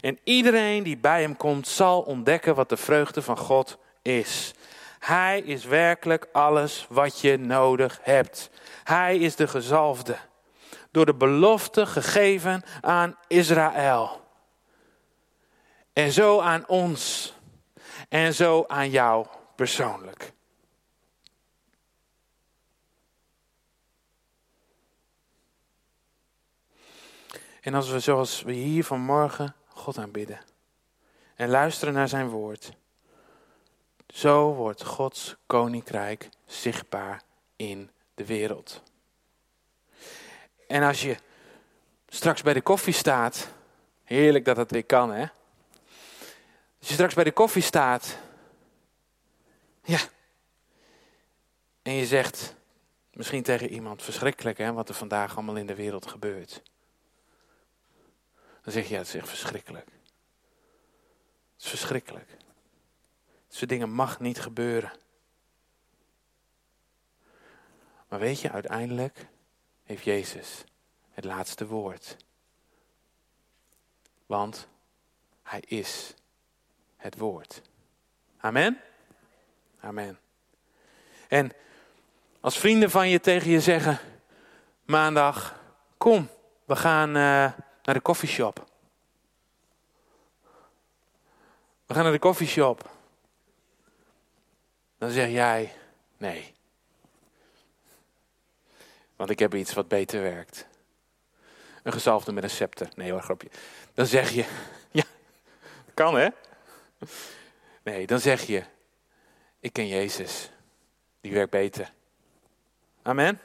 En 0.00 0.18
iedereen 0.24 0.82
die 0.82 0.96
bij 0.96 1.20
hem 1.20 1.36
komt 1.36 1.68
zal 1.68 2.00
ontdekken 2.00 2.54
wat 2.54 2.68
de 2.68 2.76
vreugde 2.76 3.22
van 3.22 3.38
God 3.38 3.78
is. 4.02 4.54
Hij 4.98 5.40
is 5.40 5.64
werkelijk 5.64 6.28
alles 6.32 6.86
wat 6.88 7.20
je 7.20 7.38
nodig 7.38 7.98
hebt. 8.02 8.50
Hij 8.84 9.18
is 9.18 9.36
de 9.36 9.48
gezalfde. 9.48 10.16
Door 10.92 11.06
de 11.06 11.14
belofte 11.14 11.86
gegeven 11.86 12.62
aan 12.80 13.16
Israël. 13.26 14.20
En 15.92 16.12
zo 16.12 16.40
aan 16.40 16.68
ons. 16.68 17.34
En 18.08 18.34
zo 18.34 18.64
aan 18.66 18.90
jou 18.90 19.26
persoonlijk. 19.56 20.32
En 27.60 27.74
als 27.74 27.90
we 27.90 27.98
zoals 27.98 28.42
we 28.42 28.52
hier 28.52 28.84
vanmorgen 28.84 29.54
God 29.68 29.98
aanbidden 29.98 30.40
en 31.34 31.48
luisteren 31.48 31.94
naar 31.94 32.08
zijn 32.08 32.28
woord, 32.28 32.72
zo 34.06 34.54
wordt 34.54 34.84
Gods 34.84 35.36
koninkrijk 35.46 36.28
zichtbaar 36.46 37.22
in 37.56 37.90
de 38.14 38.26
wereld. 38.26 38.82
En 40.72 40.82
als 40.82 41.02
je 41.02 41.16
straks 42.08 42.42
bij 42.42 42.54
de 42.54 42.60
koffie 42.60 42.92
staat, 42.92 43.48
heerlijk 44.04 44.44
dat 44.44 44.56
dat 44.56 44.70
weer 44.70 44.84
kan 44.84 45.12
hè. 45.12 45.26
Als 46.78 46.88
je 46.88 46.94
straks 46.94 47.14
bij 47.14 47.24
de 47.24 47.32
koffie 47.32 47.62
staat, 47.62 48.18
ja, 49.84 49.98
en 51.82 51.92
je 51.92 52.06
zegt 52.06 52.54
misschien 53.12 53.42
tegen 53.42 53.68
iemand 53.68 54.02
verschrikkelijk 54.02 54.58
hè, 54.58 54.72
wat 54.72 54.88
er 54.88 54.94
vandaag 54.94 55.36
allemaal 55.36 55.56
in 55.56 55.66
de 55.66 55.74
wereld 55.74 56.06
gebeurt. 56.06 56.62
Dan 58.62 58.72
zeg 58.72 58.84
je 58.84 58.92
ja, 58.92 58.98
het 58.98 59.08
is 59.08 59.14
echt 59.14 59.28
verschrikkelijk. 59.28 59.86
Het 59.86 61.62
is 61.62 61.68
verschrikkelijk. 61.68 62.36
Soort 63.48 63.70
dingen 63.70 63.90
mag 63.90 64.20
niet 64.20 64.40
gebeuren. 64.40 64.92
Maar 68.08 68.18
weet 68.18 68.40
je, 68.40 68.50
uiteindelijk 68.50 69.30
heeft 69.92 70.04
Jezus 70.04 70.64
het 71.10 71.24
laatste 71.24 71.66
woord. 71.66 72.16
Want 74.26 74.68
hij 75.42 75.62
is 75.66 76.14
het 76.96 77.18
woord. 77.18 77.62
Amen? 78.38 78.80
Amen. 79.80 80.18
En 81.28 81.52
als 82.40 82.58
vrienden 82.58 82.90
van 82.90 83.08
je 83.08 83.20
tegen 83.20 83.50
je 83.50 83.60
zeggen, 83.60 83.98
maandag, 84.84 85.60
kom, 85.96 86.28
we 86.64 86.76
gaan 86.76 87.08
uh, 87.08 87.14
naar 87.82 87.94
de 87.94 88.00
koffieshop. 88.00 88.66
We 91.86 91.94
gaan 91.94 92.02
naar 92.02 92.12
de 92.12 92.18
koffieshop. 92.18 92.90
Dan 94.98 95.10
zeg 95.10 95.28
jij, 95.28 95.76
nee. 96.16 96.51
Want 99.22 99.34
ik 99.34 99.40
heb 99.40 99.54
iets 99.54 99.72
wat 99.72 99.88
beter 99.88 100.22
werkt. 100.22 100.66
Een 101.82 101.92
gezalfde 101.92 102.32
met 102.32 102.42
een 102.42 102.50
scepter. 102.50 102.88
Nee 102.94 103.10
hoor, 103.10 103.22
grapje. 103.22 103.48
Dan 103.94 104.06
zeg 104.06 104.30
je, 104.30 104.44
ja, 104.90 105.04
kan 105.94 106.14
hè? 106.14 106.28
Nee, 107.82 108.06
dan 108.06 108.20
zeg 108.20 108.42
je, 108.42 108.62
ik 109.60 109.72
ken 109.72 109.86
Jezus. 109.86 110.50
Die 111.20 111.32
werkt 111.32 111.50
beter. 111.50 111.92
Amen. 113.02 113.40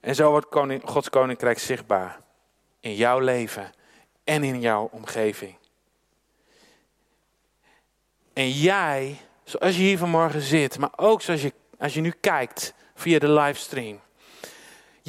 En 0.00 0.14
zo 0.14 0.30
wordt 0.30 0.48
koning, 0.48 0.82
Gods 0.84 1.10
koninkrijk 1.10 1.58
zichtbaar 1.58 2.20
in 2.80 2.94
jouw 2.94 3.18
leven 3.18 3.72
en 4.24 4.44
in 4.44 4.60
jouw 4.60 4.88
omgeving. 4.92 5.56
En 8.32 8.50
jij, 8.50 9.16
zoals 9.44 9.76
je 9.76 9.82
hier 9.82 9.98
vanmorgen 9.98 10.42
zit, 10.42 10.78
maar 10.78 10.92
ook 10.96 11.22
zoals 11.22 11.42
je, 11.42 11.52
als 11.78 11.94
je 11.94 12.00
nu 12.00 12.10
kijkt 12.10 12.74
via 12.94 13.18
de 13.18 13.30
livestream. 13.30 14.00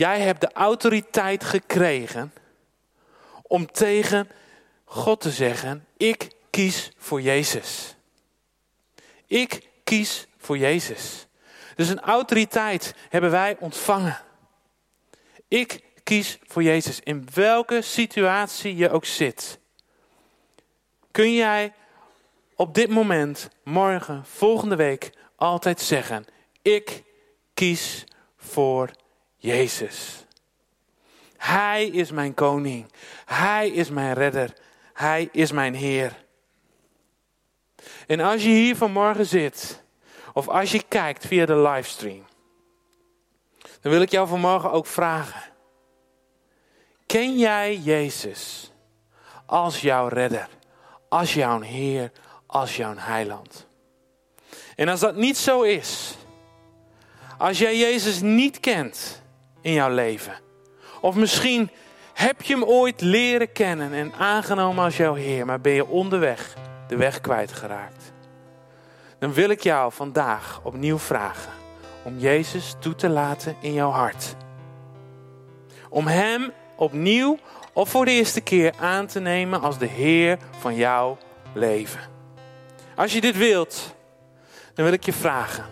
Jij 0.02 0.20
hebt 0.22 0.42
de 0.42 0.52
autoriteit 0.52 1.44
gekregen 1.44 2.34
om 3.42 3.72
tegen 3.72 4.30
God 4.86 5.22
te 5.22 5.32
zeggen: 5.32 5.86
Ik 5.98 6.32
kies 6.50 6.92
voor 6.98 7.22
Jezus. 7.22 7.96
Ik 9.26 9.68
kies 9.84 10.28
voor 10.38 10.58
Jezus. 10.58 11.28
Dus 11.76 11.90
een 11.90 12.00
autoriteit 12.00 12.96
hebben 13.10 13.32
wij 13.32 13.58
ontvangen. 13.60 14.20
Ik 15.48 15.84
kies 16.04 16.40
voor 16.44 16.64
Jezus. 16.64 17.00
In 17.00 17.28
welke 17.34 17.82
situatie 17.82 18.76
je 18.76 18.90
ook 18.90 19.06
zit. 19.06 19.60
Kun 21.12 21.34
jij 21.34 21.74
op 22.56 22.74
dit 22.74 22.90
moment, 22.90 23.50
morgen, 23.64 24.26
volgende 24.26 24.76
week 24.76 25.12
altijd 25.36 25.82
zeggen: 25.82 26.26
Ik 26.62 27.04
kies 27.54 28.04
voor 28.38 29.00
Jezus. 29.42 30.26
Hij 31.38 31.88
is 31.88 32.12
mijn 32.12 32.34
koning. 32.34 32.92
Hij 33.26 33.70
is 33.70 33.90
mijn 33.90 34.14
redder. 34.14 34.54
Hij 34.94 35.30
is 35.32 35.52
mijn 35.52 35.74
Heer. 35.74 36.26
En 38.08 38.20
als 38.20 38.44
je 38.44 38.50
hier 38.50 38.76
vanmorgen 38.76 39.26
zit, 39.26 39.84
of 40.34 40.48
als 40.48 40.72
je 40.72 40.84
kijkt 40.88 41.26
via 41.26 41.46
de 41.46 41.56
livestream, 41.56 42.26
dan 43.82 43.92
wil 43.92 44.02
ik 44.02 44.12
jou 44.12 44.28
vanmorgen 44.28 44.72
ook 44.72 44.86
vragen. 44.86 45.42
Ken 47.06 47.38
jij 47.38 47.78
Jezus 47.78 48.72
als 49.46 49.82
jouw 49.82 50.08
redder, 50.08 50.50
als 51.10 51.34
jouw 51.34 51.62
Heer, 51.62 52.12
als 52.46 52.76
jouw 52.76 52.96
heiland? 52.98 53.68
En 54.76 54.88
als 54.88 55.00
dat 55.00 55.16
niet 55.16 55.38
zo 55.38 55.62
is, 55.62 56.16
als 57.38 57.58
jij 57.58 57.78
Jezus 57.78 58.22
niet 58.22 58.60
kent 58.60 59.21
in 59.62 59.74
jouw 59.74 59.90
leven, 59.90 60.40
of 61.02 61.16
misschien 61.16 61.70
heb 62.14 62.42
je 62.42 62.54
hem 62.54 62.64
ooit 62.64 63.02
leren 63.02 63.52
kennen 63.52 63.94
en 63.94 64.14
aangenomen 64.14 64.84
als 64.84 64.98
jouw 64.98 65.14
Heer, 65.14 65.46
maar 65.46 65.62
ben 65.62 65.74
je 65.74 65.88
onderweg 65.88 66.54
de 66.88 66.96
weg 66.96 67.22
kwijtgeraakt. 67.22 68.12
Dan 69.20 69.34
wil 69.34 69.50
ik 69.50 69.62
jou 69.62 69.92
vandaag 69.92 70.60
opnieuw 70.64 70.98
vragen 70.98 71.52
om 72.04 72.18
Jezus 72.18 72.76
toe 72.80 72.96
te 72.96 73.10
laten 73.10 73.56
in 73.60 73.74
jouw 73.74 73.90
hart. 73.90 74.36
Om 75.90 76.08
Hem 76.08 76.52
opnieuw 76.76 77.38
of 77.74 77.90
voor 77.90 78.06
de 78.06 78.12
eerste 78.12 78.42
keer 78.42 78.74
aan 78.80 79.06
te 79.06 79.20
nemen 79.20 79.62
als 79.62 79.78
de 79.78 79.86
Heer 79.86 80.38
van 80.60 80.76
jouw 80.76 81.18
leven. 81.54 82.02
Als 82.96 83.14
je 83.14 83.22
dit 83.22 83.38
wilt, 83.38 83.96
dan 84.74 84.86
wil 84.86 84.94
ik 84.94 85.04
je 85.04 85.14
vragen, 85.14 85.66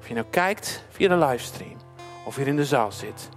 of 0.00 0.08
je 0.08 0.14
nou 0.14 0.26
kijkt 0.30 0.84
via 0.90 1.08
de 1.08 1.26
livestream 1.26 1.81
of 2.24 2.36
hier 2.36 2.46
in 2.46 2.56
de 2.56 2.64
zaal 2.64 2.92
zit, 2.92 3.28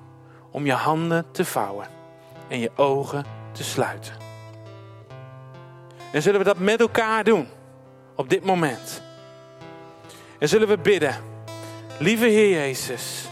om 0.51 0.65
je 0.65 0.73
handen 0.73 1.25
te 1.31 1.45
vouwen 1.45 1.87
en 2.47 2.59
je 2.59 2.71
ogen 2.75 3.25
te 3.51 3.63
sluiten. 3.63 4.13
En 6.11 6.21
zullen 6.21 6.39
we 6.39 6.45
dat 6.45 6.57
met 6.57 6.79
elkaar 6.79 7.23
doen 7.23 7.47
op 8.15 8.29
dit 8.29 8.45
moment. 8.45 9.01
En 10.39 10.49
zullen 10.49 10.67
we 10.67 10.77
bidden, 10.77 11.15
lieve 11.99 12.25
Heer 12.25 12.49
Jezus, 12.49 13.27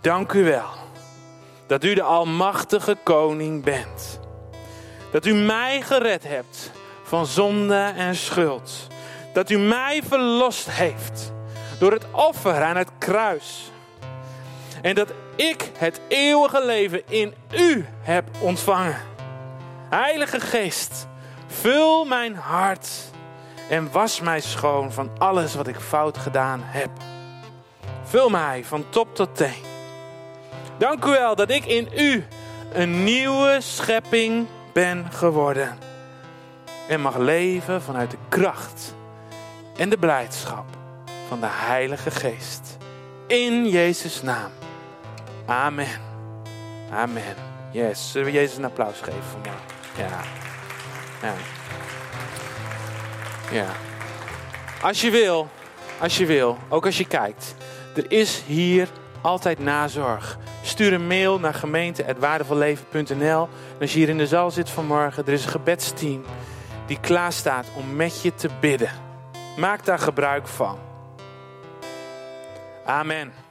dank 0.00 0.32
u 0.32 0.44
wel 0.44 0.80
dat 1.66 1.84
u 1.84 1.94
de 1.94 2.02
Almachtige 2.02 2.96
Koning 3.02 3.64
bent. 3.64 4.20
Dat 5.10 5.26
u 5.26 5.34
mij 5.34 5.80
gered 5.80 6.28
hebt 6.28 6.70
van 7.02 7.26
zonde 7.26 7.92
en 7.96 8.14
schuld. 8.14 8.86
Dat 9.32 9.50
u 9.50 9.58
mij 9.58 10.02
verlost 10.08 10.70
heeft 10.70 11.32
door 11.78 11.92
het 11.92 12.04
offer 12.10 12.62
aan 12.62 12.76
het 12.76 12.90
kruis. 12.98 13.70
En 14.82 14.94
dat 14.94 15.12
ik 15.36 15.70
het 15.78 16.00
eeuwige 16.08 16.64
leven 16.64 17.02
in 17.08 17.34
u 17.56 17.86
heb 18.00 18.24
ontvangen. 18.40 19.00
Heilige 19.90 20.40
Geest, 20.40 21.06
vul 21.46 22.04
mijn 22.04 22.34
hart 22.34 22.88
en 23.70 23.92
was 23.92 24.20
mij 24.20 24.40
schoon 24.40 24.92
van 24.92 25.10
alles 25.18 25.54
wat 25.54 25.66
ik 25.66 25.76
fout 25.76 26.18
gedaan 26.18 26.60
heb. 26.64 26.90
Vul 28.04 28.28
mij 28.28 28.64
van 28.64 28.84
top 28.88 29.14
tot 29.14 29.36
teen. 29.36 29.62
Dank 30.78 31.04
u 31.04 31.10
wel 31.10 31.34
dat 31.34 31.50
ik 31.50 31.64
in 31.64 31.88
u 31.96 32.24
een 32.72 33.04
nieuwe 33.04 33.56
schepping 33.60 34.46
ben 34.72 35.06
geworden. 35.12 35.78
En 36.88 37.00
mag 37.00 37.16
leven 37.16 37.82
vanuit 37.82 38.10
de 38.10 38.16
kracht 38.28 38.94
en 39.76 39.88
de 39.88 39.98
blijdschap 39.98 40.64
van 41.28 41.40
de 41.40 41.48
Heilige 41.50 42.10
Geest. 42.10 42.76
In 43.26 43.68
Jezus' 43.68 44.22
naam. 44.22 44.61
Amen. 45.46 46.00
Amen. 46.92 47.36
Yes. 47.70 48.10
Zullen 48.10 48.26
we 48.26 48.32
Jezus 48.32 48.56
een 48.56 48.64
applaus 48.64 49.00
geven 49.00 49.22
vandaag? 49.22 49.62
Ja. 49.96 50.20
Ja. 51.22 51.34
Ja. 53.50 53.66
Als 54.82 55.00
je 55.00 55.10
wil, 55.10 55.48
als 56.00 56.18
je 56.18 56.26
wil, 56.26 56.58
ook 56.68 56.86
als 56.86 56.98
je 56.98 57.06
kijkt, 57.06 57.54
er 57.96 58.10
is 58.10 58.42
hier 58.46 58.88
altijd 59.20 59.58
nazorg. 59.58 60.38
Stuur 60.62 60.92
een 60.92 61.06
mail 61.06 61.38
naar 61.38 61.54
gemeente.waardevolleven.nl. 61.54 63.48
En 63.74 63.80
als 63.80 63.92
je 63.92 63.98
hier 63.98 64.08
in 64.08 64.18
de 64.18 64.26
zaal 64.26 64.50
zit 64.50 64.70
vanmorgen, 64.70 65.26
er 65.26 65.32
is 65.32 65.44
een 65.44 65.50
gebedsteam 65.50 66.24
die 66.86 67.00
klaar 67.00 67.32
staat 67.32 67.66
om 67.76 67.96
met 67.96 68.22
je 68.22 68.34
te 68.34 68.48
bidden. 68.60 68.90
Maak 69.56 69.84
daar 69.84 69.98
gebruik 69.98 70.46
van. 70.46 70.78
Amen. 72.84 73.41